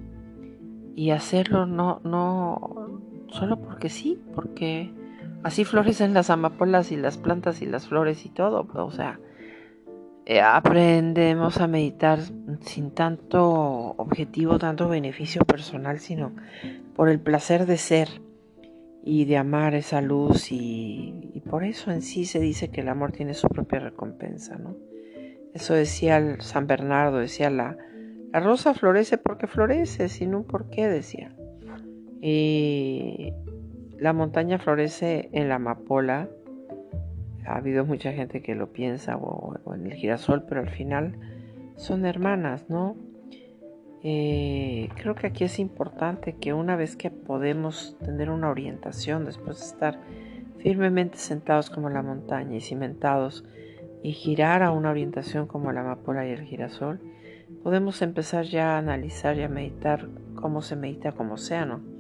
y 0.96 1.12
hacerlo 1.12 1.66
no, 1.66 2.02
no 2.04 3.02
solo 3.30 3.60
porque 3.60 3.90
sí, 3.90 4.20
porque 4.34 4.92
Así 5.46 5.64
florecen 5.64 6.16
las 6.16 6.32
amapolas 6.32 6.92
y 6.92 6.98
las 6.98 7.20
plantas 7.20 7.62
y 7.62 7.68
las 7.68 7.88
flores 7.88 8.26
y 8.26 8.30
todo. 8.30 8.68
O 8.74 8.90
sea, 8.90 9.20
eh, 10.26 10.42
aprendemos 10.42 11.62
a 11.62 11.68
meditar 11.68 12.18
sin 12.62 12.90
tanto 12.90 13.94
objetivo, 13.96 14.58
tanto 14.58 14.90
beneficio 14.90 15.46
personal, 15.46 16.00
sino 16.00 16.32
por 16.96 17.10
el 17.10 17.20
placer 17.20 17.68
de 17.68 17.78
ser 17.78 18.10
y 19.04 19.26
de 19.26 19.38
amar 19.38 19.76
esa 19.76 20.02
luz 20.02 20.52
y, 20.52 21.44
por 21.48 21.64
eso 21.64 21.92
en 21.92 22.02
sí 22.02 22.26
se 22.26 22.40
dice 22.40 22.72
que 22.72 22.82
el 22.82 22.90
amor 22.90 23.12
tiene 23.12 23.36
su 23.36 23.48
propia 23.48 23.80
recompensa, 23.80 24.58
¿no? 24.58 24.76
Eso 25.54 25.76
decía 25.76 26.38
San 26.40 26.66
Bernardo, 26.66 27.20
decía 27.20 27.52
la, 27.52 27.78
la 28.36 28.41
rosa 28.41 28.74
florece 28.74 29.17
porque 29.17 29.48
florece, 29.48 30.10
sin 30.10 30.36
un 30.36 30.43
porqué, 30.43 30.89
decía. 30.89 31.32
Y 32.19 33.32
la 33.98 34.12
montaña 34.12 34.60
florece 34.60 35.30
en 35.32 35.48
la 35.48 35.56
amapola. 35.56 36.28
Ha 37.45 37.56
habido 37.56 37.86
mucha 37.86 38.12
gente 38.12 38.41
que 38.41 38.54
lo 38.54 38.74
piensa 38.74 39.15
o, 39.15 39.56
en 39.74 39.86
el 39.86 39.93
girasol, 39.93 40.43
pero 40.50 40.60
al 40.60 40.69
final 40.69 41.17
son 41.78 42.06
hermanas, 42.06 42.65
¿no? 42.67 42.98
Eh, 44.04 44.89
creo 44.95 45.15
que 45.15 45.28
aquí 45.28 45.45
es 45.45 45.58
importante 45.58 46.34
que 46.34 46.52
una 46.52 46.76
vez 46.76 46.98
que 46.98 47.12
podemos 47.12 47.98
tener 48.04 48.30
una 48.30 48.50
orientación, 48.50 49.24
después 49.24 49.60
de 49.60 49.65
estar 49.65 50.02
firmemente 50.58 51.19
sentados 51.19 51.69
como 51.69 51.89
la 51.89 52.02
montaña 52.02 52.58
y 52.58 52.60
cimentados, 52.60 53.45
y 54.04 54.12
girar 54.12 54.62
a 54.62 54.71
una 54.71 54.91
orientación 54.91 55.48
como 55.48 55.71
la 55.71 55.80
amapola 55.80 56.28
y 56.28 56.32
el 56.32 56.41
girasol, 56.41 57.00
podemos 57.65 58.04
empezar 58.04 58.45
ya 58.45 58.75
a 58.75 58.78
analizar 58.78 59.39
y 59.39 59.41
a 59.41 59.49
meditar 59.49 60.08
cómo 60.36 60.62
se 60.62 60.75
medita 60.75 61.13
como 61.13 61.34
océano 61.34 61.95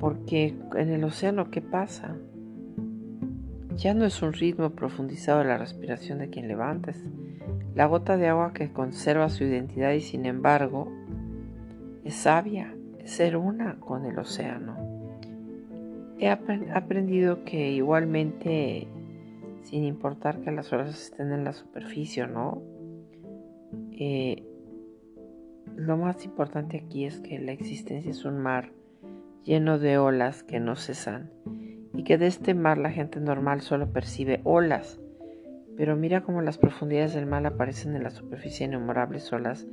porque 0.00 0.56
en 0.74 0.90
el 0.90 1.04
océano, 1.04 1.52
¿qué 1.52 1.62
pasa? 1.62 2.16
Ya 3.76 3.94
no 3.94 4.04
es 4.04 4.22
un 4.22 4.32
ritmo 4.32 4.70
profundizado 4.70 5.38
de 5.38 5.44
la 5.44 5.56
respiración 5.56 6.18
de 6.18 6.30
quien 6.30 6.48
levantes, 6.48 7.00
la 7.76 7.86
gota 7.86 8.16
de 8.16 8.26
agua 8.26 8.52
que 8.52 8.72
conserva 8.72 9.28
su 9.28 9.44
identidad 9.44 9.92
y 9.92 10.00
sin 10.00 10.26
embargo 10.26 10.90
es 12.04 12.14
sabia, 12.14 12.74
es 12.98 13.12
ser 13.12 13.36
una 13.36 13.78
con 13.78 14.04
el 14.04 14.18
océano. 14.18 14.76
He 16.18 16.28
aprendido 16.28 17.44
que 17.44 17.70
igualmente, 17.70 18.88
sin 19.62 19.84
importar 19.84 20.40
que 20.40 20.50
las 20.50 20.72
olas 20.72 21.00
estén 21.00 21.30
en 21.30 21.44
la 21.44 21.52
superficie 21.52 22.26
no, 22.26 22.62
eh, 23.92 24.42
lo 25.74 25.96
más 25.96 26.24
importante 26.24 26.76
aquí 26.76 27.04
es 27.04 27.20
que 27.20 27.38
la 27.38 27.52
existencia 27.52 28.10
es 28.10 28.24
un 28.24 28.38
mar 28.38 28.72
lleno 29.44 29.78
de 29.78 29.98
olas 29.98 30.42
que 30.42 30.60
no 30.60 30.76
cesan, 30.76 31.30
y 31.94 32.04
que 32.04 32.18
de 32.18 32.26
este 32.26 32.54
mar 32.54 32.78
la 32.78 32.90
gente 32.90 33.20
normal 33.20 33.62
solo 33.62 33.90
percibe 33.92 34.40
olas, 34.44 35.00
pero 35.76 35.96
mira 35.96 36.22
cómo 36.22 36.42
las 36.42 36.58
profundidades 36.58 37.14
del 37.14 37.26
mar 37.26 37.46
aparecen 37.46 37.96
en 37.96 38.02
la 38.02 38.10
superficie 38.10 38.66
innumerables 38.66 39.32
olas, 39.32 39.66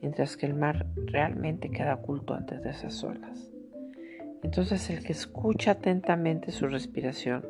mientras 0.00 0.36
que 0.36 0.46
el 0.46 0.54
mar 0.54 0.86
realmente 0.96 1.70
queda 1.70 1.94
oculto 1.94 2.34
antes 2.34 2.62
de 2.62 2.70
esas 2.70 3.02
olas. 3.04 3.50
Entonces 4.42 4.90
el 4.90 5.04
que 5.04 5.12
escucha 5.12 5.72
atentamente 5.72 6.50
su 6.50 6.66
respiración, 6.66 7.46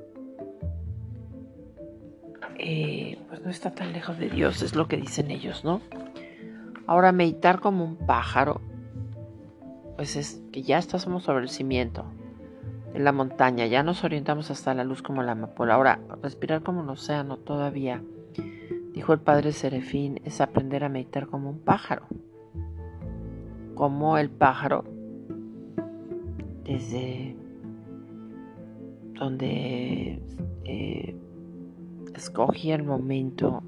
eh, 2.59 3.19
pues 3.29 3.41
no 3.43 3.51
está 3.51 3.73
tan 3.73 3.93
lejos 3.93 4.19
de 4.19 4.29
Dios, 4.29 4.63
es 4.63 4.77
lo 4.77 4.87
que 4.87 4.99
dicen 4.99 5.31
ellos, 5.31 5.65
¿no? 5.65 5.81
Ahora 6.93 7.11
meditar 7.11 7.61
como 7.61 7.87
un 7.87 7.97
pájaro, 7.97 8.61
pues 9.97 10.15
es 10.15 10.43
que 10.53 10.63
ya 10.63 10.77
estamos 10.77 11.23
sobre 11.23 11.45
el 11.45 11.49
cimiento 11.49 12.05
de 12.93 12.99
la 12.99 13.13
montaña, 13.13 13.65
ya 13.65 13.83
nos 13.83 14.05
orientamos 14.05 14.51
hasta 14.51 14.75
la 14.75 14.85
luz 14.85 15.01
como 15.01 15.23
la 15.23 15.33
amapola. 15.33 15.77
Ahora, 15.77 16.01
respirar 16.23 16.63
como 16.63 16.81
un 16.81 16.91
océano 16.91 17.39
todavía, 17.39 18.03
dijo 18.93 19.15
el 19.15 19.21
padre 19.21 19.53
Serefín, 19.53 20.21
es 20.27 20.43
aprender 20.43 20.85
a 20.85 20.91
meditar 20.91 21.29
como 21.29 21.49
un 21.49 21.61
pájaro. 21.61 22.03
Como 23.75 24.19
el 24.19 24.29
pájaro, 24.29 24.85
desde 26.63 27.35
donde 29.15 30.21
eh, 30.65 31.17
escogía 32.15 32.75
el 32.75 32.83
momento 32.83 33.63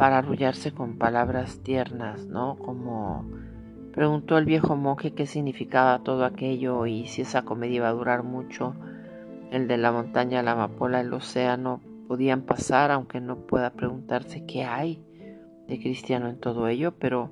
para 0.00 0.16
arrullarse 0.16 0.72
con 0.72 0.96
palabras 0.96 1.58
tiernas, 1.62 2.24
¿no? 2.24 2.56
Como 2.56 3.30
preguntó 3.92 4.38
el 4.38 4.46
viejo 4.46 4.74
monje 4.74 5.12
qué 5.12 5.26
significaba 5.26 6.02
todo 6.02 6.24
aquello 6.24 6.86
y 6.86 7.06
si 7.06 7.20
esa 7.20 7.42
comedia 7.42 7.76
iba 7.76 7.88
a 7.90 7.92
durar 7.92 8.22
mucho. 8.22 8.74
El 9.50 9.68
de 9.68 9.76
la 9.76 9.92
montaña, 9.92 10.42
la 10.42 10.52
amapola, 10.52 11.02
el 11.02 11.12
océano 11.12 11.82
podían 12.08 12.46
pasar, 12.46 12.90
aunque 12.90 13.20
no 13.20 13.46
pueda 13.46 13.74
preguntarse 13.74 14.46
qué 14.46 14.64
hay 14.64 15.04
de 15.68 15.78
cristiano 15.78 16.30
en 16.30 16.40
todo 16.40 16.66
ello, 16.68 16.94
pero 16.98 17.30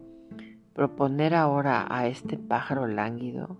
proponer 0.75 1.35
ahora 1.35 1.87
a 1.89 2.07
este 2.07 2.37
pájaro 2.37 2.87
lánguido 2.87 3.57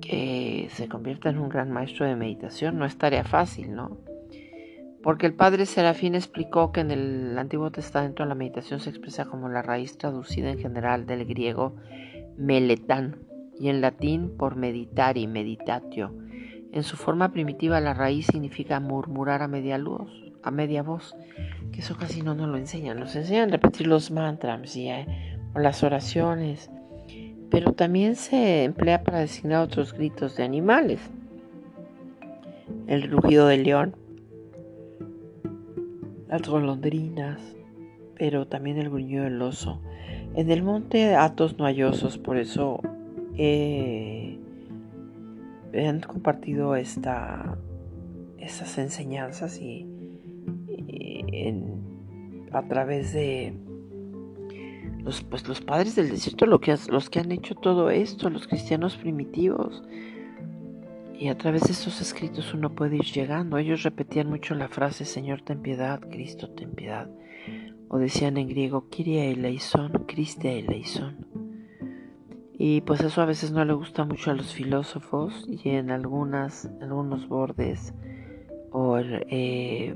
que 0.00 0.68
se 0.70 0.88
convierta 0.88 1.28
en 1.28 1.38
un 1.38 1.50
gran 1.50 1.70
maestro 1.70 2.06
de 2.06 2.16
meditación 2.16 2.78
no 2.78 2.86
estaría 2.86 3.24
fácil, 3.24 3.74
¿no? 3.74 4.15
Porque 5.06 5.26
el 5.26 5.34
padre 5.34 5.66
Serafín 5.66 6.16
explicó 6.16 6.72
que 6.72 6.80
en 6.80 6.90
el 6.90 7.38
Antiguo 7.38 7.70
Testamento 7.70 8.24
la 8.24 8.34
meditación 8.34 8.80
se 8.80 8.90
expresa 8.90 9.24
como 9.24 9.48
la 9.48 9.62
raíz 9.62 9.96
traducida 9.96 10.50
en 10.50 10.58
general 10.58 11.06
del 11.06 11.24
griego 11.26 11.76
meletán 12.36 13.20
y 13.56 13.68
en 13.68 13.82
latín 13.82 14.36
por 14.36 14.56
meditar 14.56 15.16
y 15.16 15.28
meditatio. 15.28 16.12
En 16.72 16.82
su 16.82 16.96
forma 16.96 17.30
primitiva 17.30 17.80
la 17.80 17.94
raíz 17.94 18.26
significa 18.26 18.80
murmurar 18.80 19.42
a 19.42 19.46
media 19.46 19.78
luz, 19.78 20.10
a 20.42 20.50
media 20.50 20.82
voz, 20.82 21.14
que 21.70 21.82
eso 21.82 21.96
casi 21.96 22.22
no 22.22 22.34
nos 22.34 22.48
lo 22.48 22.56
enseñan, 22.56 22.98
nos 22.98 23.14
enseñan 23.14 23.50
a 23.50 23.52
repetir 23.52 23.86
los 23.86 24.10
mantras 24.10 24.74
eh, 24.74 25.06
o 25.54 25.60
las 25.60 25.84
oraciones, 25.84 26.68
pero 27.48 27.74
también 27.74 28.16
se 28.16 28.64
emplea 28.64 29.04
para 29.04 29.20
designar 29.20 29.62
otros 29.62 29.92
gritos 29.92 30.36
de 30.36 30.42
animales. 30.42 30.98
El 32.88 33.08
rugido 33.08 33.46
del 33.46 33.62
león, 33.62 33.94
las 36.28 36.42
golondrinas, 36.48 37.40
pero 38.16 38.46
también 38.46 38.78
el 38.78 38.90
gruñido 38.90 39.24
del 39.24 39.40
oso. 39.42 39.80
En 40.34 40.50
el 40.50 40.62
monte 40.62 41.14
Atos 41.14 41.58
no 41.58 41.64
hay 41.64 41.82
osos, 41.82 42.18
por 42.18 42.36
eso 42.36 42.80
he 43.36 44.38
han 45.84 46.00
compartido 46.00 46.74
esta, 46.76 47.58
estas 48.38 48.78
enseñanzas 48.78 49.60
y, 49.60 49.86
a 52.52 52.62
través 52.68 53.12
de 53.12 53.52
los, 55.04 55.22
pues, 55.22 55.46
los 55.46 55.60
padres 55.60 55.94
del 55.96 56.08
desierto, 56.08 56.46
los 56.46 57.10
que 57.10 57.20
han 57.20 57.32
hecho 57.32 57.54
todo 57.54 57.90
esto, 57.90 58.30
los 58.30 58.46
cristianos 58.46 58.96
primitivos, 58.96 59.82
y 61.18 61.28
a 61.28 61.38
través 61.38 61.62
de 61.64 61.72
estos 61.72 62.00
escritos 62.00 62.52
uno 62.52 62.74
puede 62.74 62.96
ir 62.96 63.04
llegando. 63.04 63.56
Ellos 63.58 63.82
repetían 63.82 64.28
mucho 64.28 64.54
la 64.54 64.68
frase 64.68 65.04
Señor 65.04 65.42
ten 65.42 65.62
piedad, 65.62 66.00
Cristo 66.00 66.50
ten 66.50 66.72
piedad. 66.72 67.08
O 67.88 67.98
decían 67.98 68.36
en 68.36 68.48
griego 68.48 68.88
Kyrie 68.90 69.32
eleison, 69.32 69.92
Christe 70.06 70.58
eleison. 70.58 71.26
Y 72.58 72.80
pues 72.82 73.00
eso 73.00 73.20
a 73.22 73.26
veces 73.26 73.52
no 73.52 73.64
le 73.64 73.74
gusta 73.74 74.04
mucho 74.04 74.30
a 74.30 74.34
los 74.34 74.52
filósofos 74.52 75.46
y 75.46 75.70
en 75.70 75.90
algunas, 75.90 76.70
algunos 76.80 77.28
bordes 77.28 77.92
o 78.72 78.98
eh, 78.98 79.94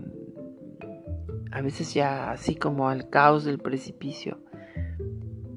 a 1.50 1.62
veces 1.62 1.94
ya 1.94 2.30
así 2.30 2.54
como 2.56 2.88
al 2.88 3.08
caos 3.08 3.44
del 3.44 3.58
precipicio. 3.58 4.38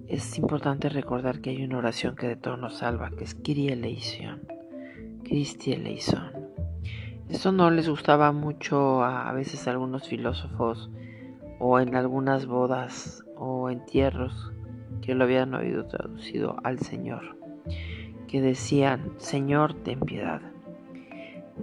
Es 0.07 0.37
importante 0.37 0.89
recordar 0.89 1.41
que 1.41 1.51
hay 1.51 1.63
una 1.63 1.77
oración 1.77 2.15
que 2.15 2.27
de 2.27 2.35
todo 2.35 2.57
nos 2.57 2.77
salva, 2.77 3.11
que 3.11 3.23
es 3.23 3.35
Kyrie 3.35 3.73
eleison. 3.73 4.52
Christie 5.23 5.77
Leison. 5.77 6.31
Esto 7.29 7.51
no 7.51 7.71
les 7.71 7.89
gustaba 7.89 8.31
mucho 8.31 9.03
a, 9.03 9.31
veces 9.33 9.67
a 9.67 9.71
algunos 9.71 10.07
filósofos 10.07 10.91
o 11.59 11.79
en 11.79 11.95
algunas 11.95 12.45
bodas 12.45 13.23
o 13.37 13.69
entierros 13.69 14.51
que 15.01 15.15
lo 15.15 15.23
habían 15.23 15.53
oído 15.55 15.85
traducido 15.85 16.57
al 16.63 16.79
Señor, 16.79 17.37
que 18.27 18.41
decían, 18.41 19.13
Señor, 19.17 19.73
ten 19.73 20.01
piedad. 20.01 20.41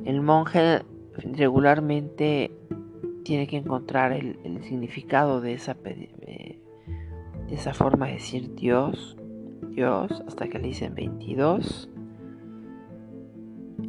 El 0.04 0.22
monje 0.22 0.82
regularmente 1.16 2.50
tiene 3.24 3.46
que 3.46 3.58
encontrar 3.58 4.12
el, 4.12 4.38
significado 4.64 5.40
de 5.40 5.52
esa, 5.52 5.74
de 5.74 6.58
esa 7.50 7.74
forma 7.74 8.06
de 8.06 8.14
decir 8.14 8.54
Dios, 8.54 9.16
Dios, 9.70 10.22
hasta 10.26 10.48
que 10.48 10.58
le 10.58 10.68
dicen 10.68 10.94
22 10.94 11.90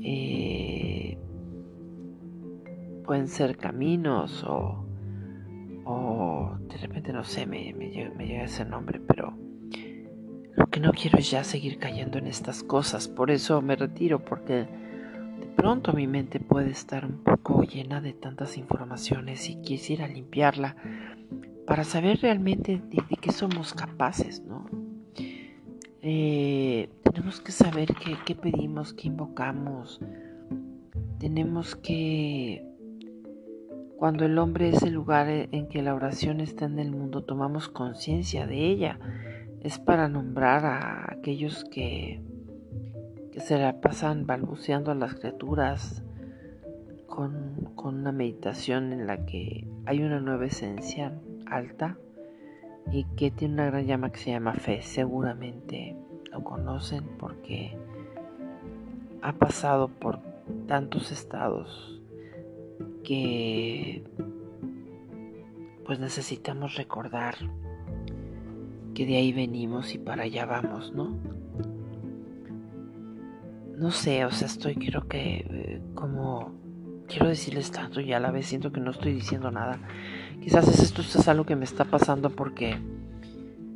eh, 0.04 1.18
pueden 3.06 3.28
ser 3.28 3.58
caminos 3.58 4.44
o, 4.44 4.86
o 5.86 6.58
de 6.62 6.78
repente 6.78 7.14
no 7.14 7.24
sé, 7.24 7.46
me, 7.46 7.74
me, 7.74 7.90
llega, 7.90 8.44
ese 8.44 8.66
nombre, 8.66 9.00
pero 9.00 9.34
lo 10.56 10.68
que 10.68 10.80
no 10.80 10.92
quiero 10.92 11.20
es 11.20 11.30
ya 11.30 11.44
seguir 11.44 11.78
cayendo 11.78 12.18
en 12.18 12.28
estas 12.28 12.64
cosas, 12.64 13.08
por 13.08 13.32
eso 13.32 13.62
me 13.62 13.76
retiro, 13.76 14.24
porque 14.24 14.54
de 14.54 15.48
pronto 15.56 15.94
mi 15.94 16.08
mente 16.08 16.40
puede 16.40 16.72
estar 16.72 17.06
un 17.06 17.24
poco 17.24 17.64
llena 17.64 18.02
de 18.02 18.14
tantas 18.14 18.58
informaciones 18.58 19.50
y 19.50 19.62
quisiera 19.62 20.08
limpiarla 20.08 20.76
para 21.68 21.84
saber 21.84 22.20
realmente 22.22 22.82
de, 22.90 23.04
de 23.10 23.16
qué 23.20 23.32
somos 23.32 23.74
capaces, 23.74 24.42
¿no? 24.42 24.66
Eh, 26.04 26.90
tenemos 27.12 27.42
que 27.42 27.52
saber 27.52 27.90
qué, 28.26 28.36
pedimos, 28.36 28.94
qué 28.94 29.08
invocamos. 29.08 30.00
Tenemos 31.20 31.76
que, 31.76 32.66
cuando 33.98 34.26
el 34.26 34.38
hombre 34.38 34.70
es 34.70 34.82
el 34.84 34.94
lugar 34.94 35.28
en 35.30 35.68
que 35.68 35.82
la 35.82 35.94
oración 35.94 36.40
está 36.40 36.66
en 36.66 36.80
el 36.80 36.92
mundo, 36.92 37.24
tomamos 37.24 37.68
conciencia 37.68 38.48
de 38.48 38.66
ella. 38.66 39.00
Es 39.62 39.78
para 39.78 40.08
nombrar 40.08 40.66
a 40.66 41.12
aquellos 41.12 41.66
que, 41.66 42.22
que 43.32 43.40
se 43.42 43.60
la 43.60 43.82
pasan 43.82 44.26
balbuceando 44.26 44.92
a 44.92 44.96
las 44.96 45.16
criaturas 45.16 46.04
con, 47.08 47.72
con 47.76 48.00
una 48.00 48.14
meditación 48.14 48.94
en 48.94 49.06
la 49.06 49.26
que 49.26 49.68
hay 49.86 50.02
una 50.02 50.22
nueva 50.22 50.46
esencia 50.46 51.14
alta 51.46 51.98
y 52.90 53.04
que 53.16 53.32
tiene 53.32 53.56
una 53.56 53.66
gran 53.66 53.86
llama 53.86 54.12
que 54.12 54.20
se 54.20 54.32
llama 54.32 54.54
fe. 54.54 54.82
Seguramente 54.82 55.98
lo 56.32 56.44
conocen 56.44 57.04
porque 57.20 57.78
ha 59.22 59.34
pasado 59.34 59.88
por 59.88 60.20
tantos 60.68 61.12
estados 61.12 62.02
que 63.04 64.04
pues 65.86 66.00
necesitamos 66.00 66.76
recordar 66.76 67.36
que 68.94 69.06
de 69.06 69.18
ahí 69.18 69.34
venimos 69.34 69.94
y 69.94 69.98
para 69.98 70.24
allá 70.24 70.46
vamos, 70.46 70.94
¿no? 70.94 71.16
No 73.78 73.92
sé, 73.92 74.26
o 74.26 74.32
sea, 74.32 74.48
estoy 74.48 74.76
creo 74.76 75.08
que 75.08 75.46
eh, 75.50 75.82
como 75.96 76.52
quiero 77.08 77.28
decirles 77.28 77.72
tanto 77.72 78.00
y 78.00 78.14
a 78.14 78.20
la 78.20 78.32
vez 78.32 78.46
siento 78.46 78.72
que 78.72 78.80
no 78.80 78.92
estoy 78.92 79.14
diciendo 79.14 79.52
nada. 79.52 79.80
Quizás 80.42 80.68
esto 80.80 81.02
es 81.02 81.28
algo 81.28 81.46
que 81.46 81.56
me 81.56 81.66
está 81.66 81.86
pasando 81.86 82.30
porque 82.30 82.78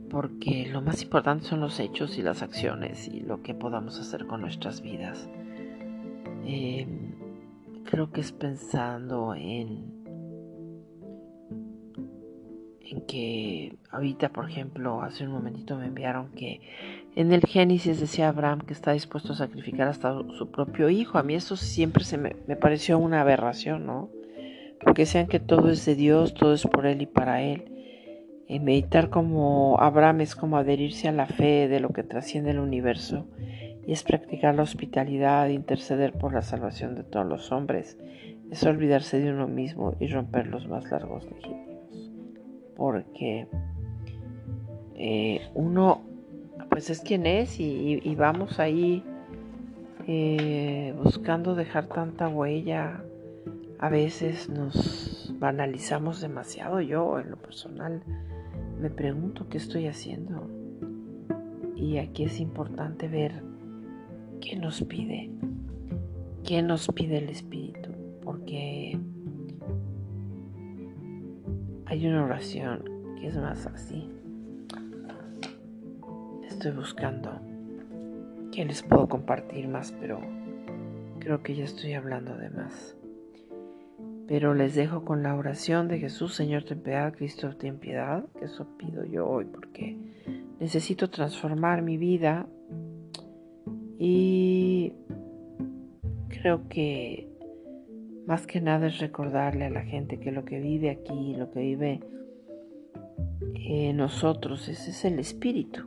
porque 0.09 0.67
lo 0.71 0.81
más 0.81 1.01
importante 1.01 1.45
son 1.45 1.59
los 1.59 1.79
hechos 1.79 2.17
y 2.17 2.21
las 2.21 2.41
acciones 2.41 3.07
y 3.07 3.21
lo 3.21 3.41
que 3.41 3.53
podamos 3.53 3.99
hacer 3.99 4.25
con 4.27 4.41
nuestras 4.41 4.81
vidas. 4.81 5.29
Em, 6.45 7.15
creo 7.83 8.11
que 8.11 8.21
es 8.21 8.31
pensando 8.31 9.35
en 9.35 9.93
en 12.87 13.01
que 13.07 13.79
ahorita 13.89 14.29
por 14.29 14.47
ejemplo 14.47 15.01
hace 15.01 15.25
un 15.25 15.31
momentito 15.31 15.75
me 15.75 15.87
enviaron 15.87 16.29
que 16.33 16.61
en 17.15 17.33
el 17.33 17.41
Génesis 17.41 17.99
decía 17.99 18.29
Abraham 18.29 18.61
que 18.61 18.73
está 18.73 18.91
dispuesto 18.91 19.33
a 19.33 19.35
sacrificar 19.35 19.87
hasta 19.87 20.13
su 20.37 20.51
propio 20.51 20.89
hijo 20.91 21.17
a 21.17 21.23
mí 21.23 21.33
eso 21.33 21.55
siempre 21.57 22.03
se 22.03 22.19
me, 22.19 22.35
me 22.47 22.55
pareció 22.55 22.99
una 22.99 23.21
aberración 23.21 23.87
no 23.87 24.11
porque 24.85 25.05
sean 25.07 25.27
que 25.27 25.39
todo 25.39 25.69
es 25.69 25.83
de 25.85 25.95
Dios, 25.95 26.35
todo 26.35 26.53
es 26.53 26.63
por 26.63 26.85
Él 26.85 27.01
y 27.01 27.05
para 27.07 27.41
Él. 27.41 27.65
Meditar 28.47 29.09
como 29.09 29.77
Abraham 29.79 30.21
es 30.21 30.35
como 30.35 30.57
adherirse 30.57 31.07
a 31.07 31.11
la 31.11 31.25
fe 31.25 31.67
de 31.67 31.79
lo 31.79 31.89
que 31.89 32.03
trasciende 32.03 32.51
el 32.51 32.59
universo 32.59 33.25
y 33.87 33.91
es 33.91 34.03
practicar 34.03 34.55
la 34.55 34.63
hospitalidad, 34.63 35.49
interceder 35.49 36.13
por 36.13 36.33
la 36.33 36.41
salvación 36.41 36.95
de 36.95 37.03
todos 37.03 37.25
los 37.25 37.51
hombres, 37.51 37.97
es 38.51 38.63
olvidarse 38.63 39.19
de 39.19 39.31
uno 39.31 39.47
mismo 39.47 39.95
y 39.99 40.07
romper 40.07 40.47
los 40.47 40.67
más 40.67 40.89
largos 40.91 41.25
legítimos. 41.25 42.11
Porque 42.75 43.47
eh, 44.95 45.41
uno, 45.53 46.01
pues 46.69 46.89
es 46.89 47.01
quien 47.01 47.25
es 47.25 47.59
y, 47.59 48.15
vamos 48.15 48.59
ahí 48.59 49.03
eh, 50.07 50.93
buscando 51.01 51.55
dejar 51.55 51.87
tanta 51.87 52.27
huella. 52.27 53.03
A 53.77 53.89
veces 53.89 54.49
nos 54.49 55.33
banalizamos 55.37 56.21
demasiado. 56.21 56.81
Yo, 56.81 57.19
en 57.19 57.31
lo 57.31 57.37
personal, 57.37 58.01
me 58.79 58.89
pregunto 58.89 59.47
qué 59.49 59.57
estoy 59.57 59.87
haciendo. 59.87 60.49
Y 61.75 61.97
aquí 61.97 62.23
es 62.23 62.39
importante 62.39 63.07
ver 63.07 63.43
qué 64.41 64.55
nos 64.55 64.81
pide, 64.83 65.29
qué 66.43 66.61
nos 66.61 66.87
pide 66.87 67.17
el 67.17 67.29
Espíritu, 67.29 67.91
porque 68.23 68.97
hay 71.85 72.07
una 72.07 72.23
oración 72.23 72.83
que 73.19 73.27
es 73.27 73.37
más 73.37 73.67
así. 73.67 74.09
Estoy 76.47 76.71
buscando 76.71 77.41
que 78.51 78.65
les 78.65 78.81
puedo 78.83 79.07
compartir 79.07 79.67
más, 79.67 79.93
pero 79.99 80.19
creo 81.19 81.43
que 81.43 81.55
ya 81.55 81.65
estoy 81.65 81.93
hablando 81.93 82.37
de 82.37 82.49
más. 82.49 82.95
Pero 84.27 84.53
les 84.53 84.73
dejo 84.75 85.05
con 85.05 85.21
la 85.21 85.35
oración 85.35 85.87
de 85.87 85.99
Jesús, 85.99 86.33
Señor, 86.33 86.63
ten 86.63 86.81
piedad, 86.81 87.13
Cristo, 87.13 87.55
ten 87.55 87.77
piedad, 87.77 88.25
que 88.39 88.45
eso 88.45 88.67
pido 88.77 89.05
yo 89.05 89.27
hoy, 89.27 89.45
porque 89.45 89.97
necesito 90.59 91.09
transformar 91.09 91.81
mi 91.81 91.97
vida 91.97 92.47
y 93.99 94.93
creo 96.29 96.67
que 96.67 97.29
más 98.25 98.47
que 98.47 98.61
nada 98.61 98.87
es 98.87 98.99
recordarle 98.99 99.65
a 99.65 99.69
la 99.69 99.83
gente 99.83 100.19
que 100.19 100.31
lo 100.31 100.43
que 100.43 100.59
vive 100.59 100.89
aquí, 100.89 101.35
lo 101.35 101.51
que 101.51 101.59
vive 101.59 102.01
nosotros, 103.95 104.67
ese 104.67 104.91
es 104.91 105.05
el 105.05 105.19
espíritu, 105.19 105.81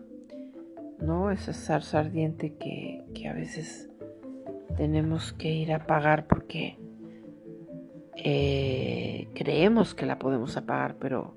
¿no? 1.01 1.31
Esa 1.31 1.53
zarza 1.53 2.01
ardiente 2.01 2.55
que, 2.55 3.05
que 3.15 3.29
a 3.29 3.35
veces 3.35 3.89
tenemos 4.77 5.33
que 5.33 5.53
ir 5.53 5.73
a 5.73 5.77
apagar 5.77 6.27
porque 6.27 6.77
eh, 8.25 9.29
creemos 9.35 9.95
que 9.95 10.05
la 10.05 10.19
podemos 10.19 10.57
apagar, 10.57 10.97
pero 10.99 11.37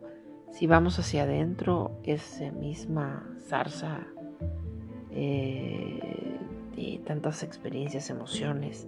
si 0.52 0.66
vamos 0.66 0.98
hacia 0.98 1.24
adentro, 1.24 2.00
esa 2.04 2.52
misma 2.52 3.38
zarza 3.48 4.08
eh, 5.12 6.40
de 6.76 7.02
tantas 7.06 7.44
experiencias, 7.44 8.10
emociones 8.10 8.88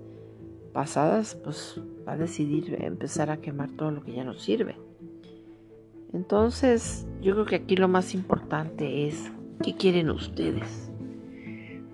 pasadas, 0.73 1.35
pues 1.35 1.79
va 2.07 2.13
a 2.13 2.17
decidir 2.17 2.77
empezar 2.81 3.29
a 3.29 3.37
quemar 3.37 3.69
todo 3.71 3.91
lo 3.91 4.03
que 4.03 4.13
ya 4.13 4.23
nos 4.23 4.41
sirve. 4.41 4.75
Entonces, 6.13 7.07
yo 7.21 7.33
creo 7.33 7.45
que 7.45 7.55
aquí 7.57 7.75
lo 7.75 7.87
más 7.87 8.15
importante 8.15 9.07
es 9.07 9.31
qué 9.63 9.75
quieren 9.75 10.09
ustedes. 10.09 10.91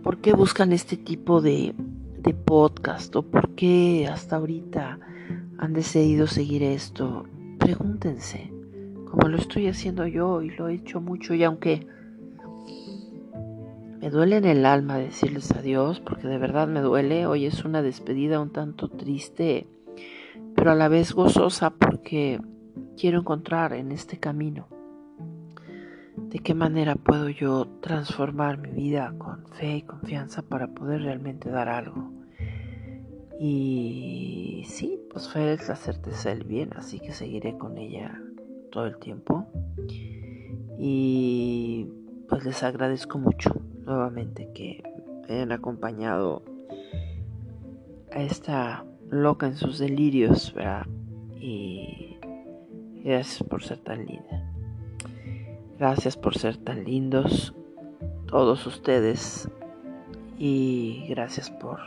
¿Por 0.02 0.20
qué 0.20 0.34
buscan 0.34 0.72
este 0.72 0.96
tipo 0.96 1.42
de, 1.42 1.74
de 2.20 2.34
podcast? 2.34 3.14
¿O 3.18 3.22
por 3.22 3.50
qué 3.56 4.08
hasta 4.10 4.38
ahorita 4.38 5.00
han 5.60 5.74
decidido 5.74 6.26
seguir 6.26 6.64
esto, 6.64 7.26
pregúntense, 7.60 8.50
como 9.12 9.28
lo 9.28 9.38
estoy 9.38 9.68
haciendo 9.68 10.08
yo 10.08 10.42
y 10.42 10.52
lo 10.52 10.70
he 10.70 10.76
hecho 10.76 11.02
mucho 11.02 11.34
y 11.34 11.44
aunque 11.44 11.86
me 14.00 14.10
duele 14.10 14.38
en 14.38 14.46
el 14.46 14.66
alma 14.66 14.98
decirles 14.98 15.52
adiós, 15.52 16.00
porque 16.00 16.30
de 16.30 16.38
verdad 16.38 16.70
me 16.70 16.80
duele, 16.80 17.26
hoy 17.26 17.46
es 17.46 17.66
una 17.66 17.82
despedida 17.82 18.40
un 18.40 18.54
tanto 18.54 18.88
triste, 18.88 19.68
pero 20.56 20.72
a 20.72 20.76
la 20.76 20.88
vez 20.88 21.12
gozosa 21.12 21.72
porque 21.72 22.40
quiero 22.98 23.20
encontrar 23.20 23.74
en 23.74 23.92
este 23.92 24.18
camino 24.18 24.70
de 26.16 26.40
qué 26.40 26.54
manera 26.54 26.96
puedo 26.96 27.28
yo 27.28 27.68
transformar 27.82 28.60
mi 28.60 28.72
vida 28.72 29.14
con 29.18 29.46
fe 29.48 29.78
y 29.78 29.82
confianza 29.82 30.42
para 30.42 30.68
poder 30.68 31.02
realmente 31.02 31.50
dar 31.50 31.68
algo. 31.68 32.14
Y 33.40 34.64
sí, 34.68 34.99
pues 35.12 35.30
fe 35.30 35.54
es 35.54 35.68
la 35.68 35.76
certeza 35.76 36.30
del 36.30 36.44
bien, 36.44 36.70
así 36.76 37.00
que 37.00 37.12
seguiré 37.12 37.58
con 37.58 37.78
ella 37.78 38.22
todo 38.72 38.86
el 38.86 38.98
tiempo. 38.98 39.48
Y 40.78 41.88
pues 42.28 42.46
les 42.46 42.64
agradezco 42.64 43.18
mucho 43.18 43.52
nuevamente 43.86 44.50
que 44.54 44.84
hayan 45.28 45.52
acompañado 45.52 46.44
a 48.12 48.22
esta 48.22 48.86
loca 49.10 49.48
en 49.48 49.56
sus 49.56 49.80
delirios, 49.80 50.54
¿verdad? 50.54 50.86
Y 51.40 52.18
gracias 53.04 53.48
por 53.48 53.64
ser 53.64 53.80
tan 53.80 54.06
linda. 54.06 54.52
Gracias 55.78 56.18
por 56.18 56.38
ser 56.38 56.58
tan 56.58 56.84
lindos 56.84 57.54
todos 58.28 58.68
ustedes 58.68 59.50
y 60.38 61.06
gracias 61.10 61.50
por 61.50 61.80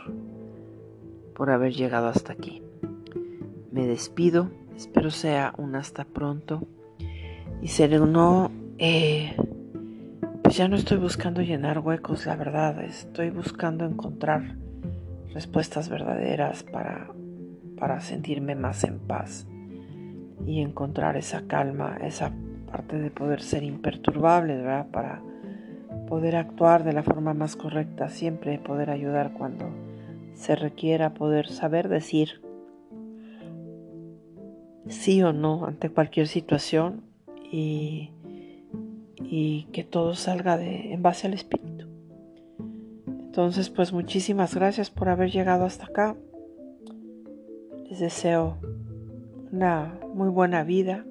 por 1.33 1.49
haber 1.49 1.73
llegado 1.73 2.07
hasta 2.07 2.33
aquí. 2.33 2.61
Me 3.73 3.87
despido, 3.87 4.51
espero 4.75 5.09
sea 5.09 5.55
un 5.57 5.75
hasta 5.75 6.05
pronto. 6.05 6.67
Y 7.59 7.69
ser 7.69 7.99
no, 7.99 8.51
eh, 8.77 9.35
pues 10.43 10.57
ya 10.57 10.67
no 10.67 10.75
estoy 10.75 10.97
buscando 10.97 11.41
llenar 11.41 11.79
huecos, 11.79 12.27
la 12.27 12.35
verdad, 12.35 12.83
estoy 12.83 13.31
buscando 13.31 13.83
encontrar 13.85 14.57
respuestas 15.33 15.89
verdaderas 15.89 16.61
para, 16.61 17.09
para 17.75 17.99
sentirme 17.99 18.53
más 18.53 18.83
en 18.83 18.99
paz 18.99 19.47
y 20.45 20.61
encontrar 20.61 21.17
esa 21.17 21.47
calma, 21.47 21.97
esa 22.03 22.31
parte 22.71 22.99
de 22.99 23.09
poder 23.09 23.41
ser 23.41 23.63
imperturbable, 23.63 24.55
¿verdad? 24.57 24.85
Para 24.91 25.23
poder 26.07 26.35
actuar 26.35 26.83
de 26.83 26.93
la 26.93 27.01
forma 27.01 27.33
más 27.33 27.55
correcta, 27.55 28.09
siempre 28.09 28.59
poder 28.59 28.91
ayudar 28.91 29.33
cuando 29.33 29.65
se 30.35 30.55
requiera 30.55 31.15
poder 31.15 31.47
saber 31.47 31.89
decir 31.89 32.42
sí 34.87 35.21
o 35.23 35.33
no 35.33 35.65
ante 35.65 35.89
cualquier 35.89 36.27
situación 36.27 37.01
y, 37.51 38.11
y 39.21 39.63
que 39.71 39.83
todo 39.83 40.15
salga 40.15 40.57
de, 40.57 40.93
en 40.93 41.01
base 41.01 41.27
al 41.27 41.33
espíritu. 41.33 41.87
Entonces, 43.07 43.69
pues 43.69 43.93
muchísimas 43.93 44.53
gracias 44.53 44.91
por 44.91 45.09
haber 45.09 45.31
llegado 45.31 45.65
hasta 45.65 45.85
acá. 45.85 46.15
Les 47.89 47.99
deseo 47.99 48.57
una 49.51 49.99
muy 50.13 50.29
buena 50.29 50.63
vida. 50.63 51.05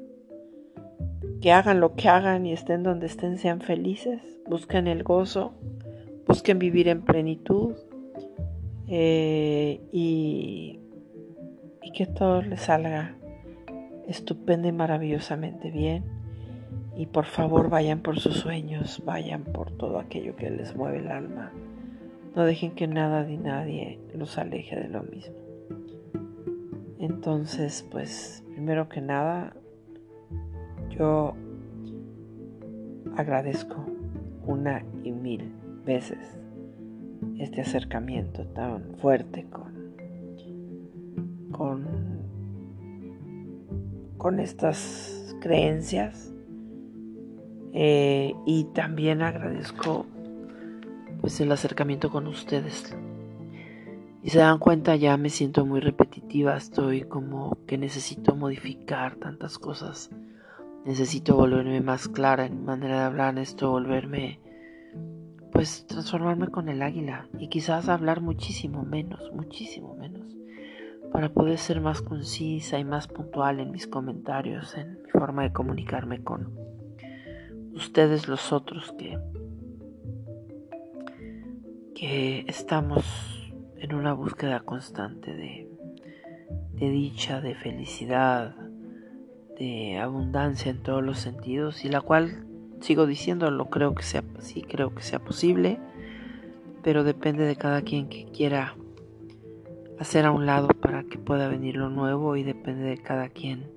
Que 1.40 1.50
hagan 1.50 1.80
lo 1.80 1.96
que 1.96 2.08
hagan 2.08 2.46
y 2.46 2.52
estén 2.52 2.84
donde 2.84 3.06
estén, 3.06 3.38
sean 3.38 3.60
felices. 3.60 4.20
Busquen 4.48 4.86
el 4.86 5.02
gozo. 5.02 5.54
Busquen 6.28 6.60
vivir 6.60 6.86
en 6.86 7.02
plenitud. 7.02 7.74
Eh, 8.86 9.80
y, 9.90 10.78
y 11.82 11.92
que 11.92 12.06
todo 12.06 12.42
les 12.42 12.60
salga 12.60 13.16
estupendo 14.06 14.68
y 14.68 14.72
maravillosamente 14.72 15.70
bien. 15.70 16.04
Y 16.96 17.06
por 17.06 17.24
favor 17.24 17.70
vayan 17.70 18.00
por 18.00 18.20
sus 18.20 18.36
sueños, 18.36 19.02
vayan 19.04 19.44
por 19.44 19.70
todo 19.70 19.98
aquello 19.98 20.36
que 20.36 20.50
les 20.50 20.76
mueve 20.76 20.98
el 20.98 21.08
alma. 21.10 21.52
No 22.34 22.44
dejen 22.44 22.72
que 22.72 22.86
nada 22.86 23.24
ni 23.24 23.36
nadie 23.36 23.98
los 24.14 24.38
aleje 24.38 24.76
de 24.76 24.88
lo 24.88 25.02
mismo. 25.02 25.34
Entonces, 26.98 27.86
pues, 27.90 28.44
primero 28.52 28.88
que 28.88 29.00
nada, 29.00 29.54
yo 30.90 31.34
agradezco 33.16 33.84
una 34.46 34.84
y 35.02 35.12
mil 35.12 35.52
veces 35.84 36.38
este 37.38 37.60
acercamiento 37.60 38.46
tan 38.46 38.94
fuerte 38.96 39.46
con, 39.50 39.94
con, 41.50 42.21
con 44.22 44.38
estas 44.38 45.36
creencias. 45.40 46.32
Eh, 47.72 48.34
y 48.46 48.64
también 48.72 49.20
agradezco 49.20 50.06
pues 51.20 51.40
el 51.40 51.50
acercamiento 51.50 52.08
con 52.08 52.28
ustedes. 52.28 52.94
Y 54.22 54.30
se 54.30 54.38
dan 54.38 54.60
cuenta, 54.60 54.94
ya 54.94 55.16
me 55.16 55.28
siento 55.28 55.66
muy 55.66 55.80
repetitiva, 55.80 56.56
estoy 56.56 57.02
como 57.02 57.58
que 57.66 57.78
necesito 57.78 58.36
modificar 58.36 59.16
tantas 59.16 59.58
cosas. 59.58 60.10
Necesito 60.84 61.34
volverme 61.34 61.80
más 61.80 62.06
clara 62.06 62.46
en 62.46 62.60
mi 62.60 62.64
manera 62.64 63.00
de 63.00 63.04
hablar, 63.04 63.36
esto 63.38 63.72
volverme 63.72 64.38
pues 65.50 65.84
transformarme 65.86 66.48
con 66.48 66.68
el 66.68 66.80
águila 66.80 67.28
y 67.38 67.48
quizás 67.48 67.88
hablar 67.88 68.20
muchísimo 68.20 68.84
menos, 68.84 69.32
muchísimo 69.34 69.94
menos, 69.96 70.21
para 71.12 71.28
poder 71.28 71.58
ser 71.58 71.80
más 71.80 72.02
concisa 72.02 72.78
y 72.78 72.84
más 72.84 73.06
puntual 73.06 73.60
en 73.60 73.70
mis 73.70 73.86
comentarios, 73.86 74.76
en 74.76 75.02
mi 75.02 75.10
forma 75.10 75.42
de 75.42 75.52
comunicarme 75.52 76.22
con 76.22 76.52
ustedes 77.74 78.28
los 78.28 78.52
otros 78.52 78.92
que 78.98 79.18
que 81.94 82.44
estamos 82.48 83.04
en 83.76 83.94
una 83.94 84.12
búsqueda 84.12 84.60
constante 84.60 85.32
de, 85.32 85.68
de 86.72 86.90
dicha, 86.90 87.40
de 87.40 87.54
felicidad, 87.54 88.56
de 89.56 89.98
abundancia 89.98 90.72
en 90.72 90.82
todos 90.82 91.02
los 91.02 91.18
sentidos 91.18 91.84
y 91.84 91.88
la 91.88 92.00
cual 92.00 92.44
sigo 92.80 93.06
diciéndolo 93.06 93.70
creo 93.70 93.94
que 93.94 94.02
sea 94.02 94.24
sí 94.40 94.62
creo 94.62 94.94
que 94.94 95.02
sea 95.02 95.20
posible 95.20 95.78
pero 96.82 97.04
depende 97.04 97.44
de 97.44 97.54
cada 97.54 97.82
quien 97.82 98.08
que 98.08 98.24
quiera 98.24 98.74
hacer 100.02 100.26
a 100.26 100.32
un 100.32 100.46
lado 100.46 100.66
para 100.68 101.04
que 101.04 101.16
pueda 101.16 101.48
venir 101.48 101.76
lo 101.76 101.88
nuevo 101.88 102.36
y 102.36 102.42
depende 102.42 102.82
de 102.82 102.98
cada 102.98 103.28
quien 103.28 103.70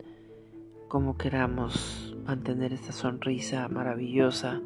cómo 0.88 1.18
queramos 1.18 2.18
mantener 2.26 2.74
esta 2.74 2.92
sonrisa 2.92 3.68
maravillosa 3.68 4.60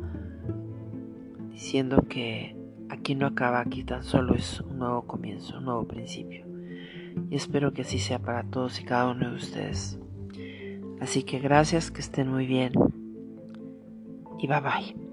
diciendo 1.52 2.06
que 2.08 2.56
aquí 2.88 3.14
no 3.14 3.28
acaba, 3.28 3.60
aquí 3.60 3.84
tan 3.84 4.04
solo 4.04 4.36
es 4.36 4.62
un 4.62 4.80
nuevo 4.80 5.02
comienzo, 5.02 5.58
un 5.58 5.66
nuevo 5.66 5.86
principio. 5.86 6.46
Y 7.30 7.36
espero 7.36 7.74
que 7.74 7.82
así 7.82 8.00
sea 8.00 8.20
para 8.20 8.44
todos 8.44 8.80
y 8.80 8.86
cada 8.86 9.12
uno 9.12 9.30
de 9.30 9.36
ustedes. 9.36 10.00
Así 11.02 11.24
que 11.24 11.40
gracias, 11.40 11.92
que 11.92 12.00
estén 12.00 12.30
muy 12.30 12.46
bien 12.46 12.72
y 14.40 14.48
bye 14.48 14.62
bye. 14.62 15.09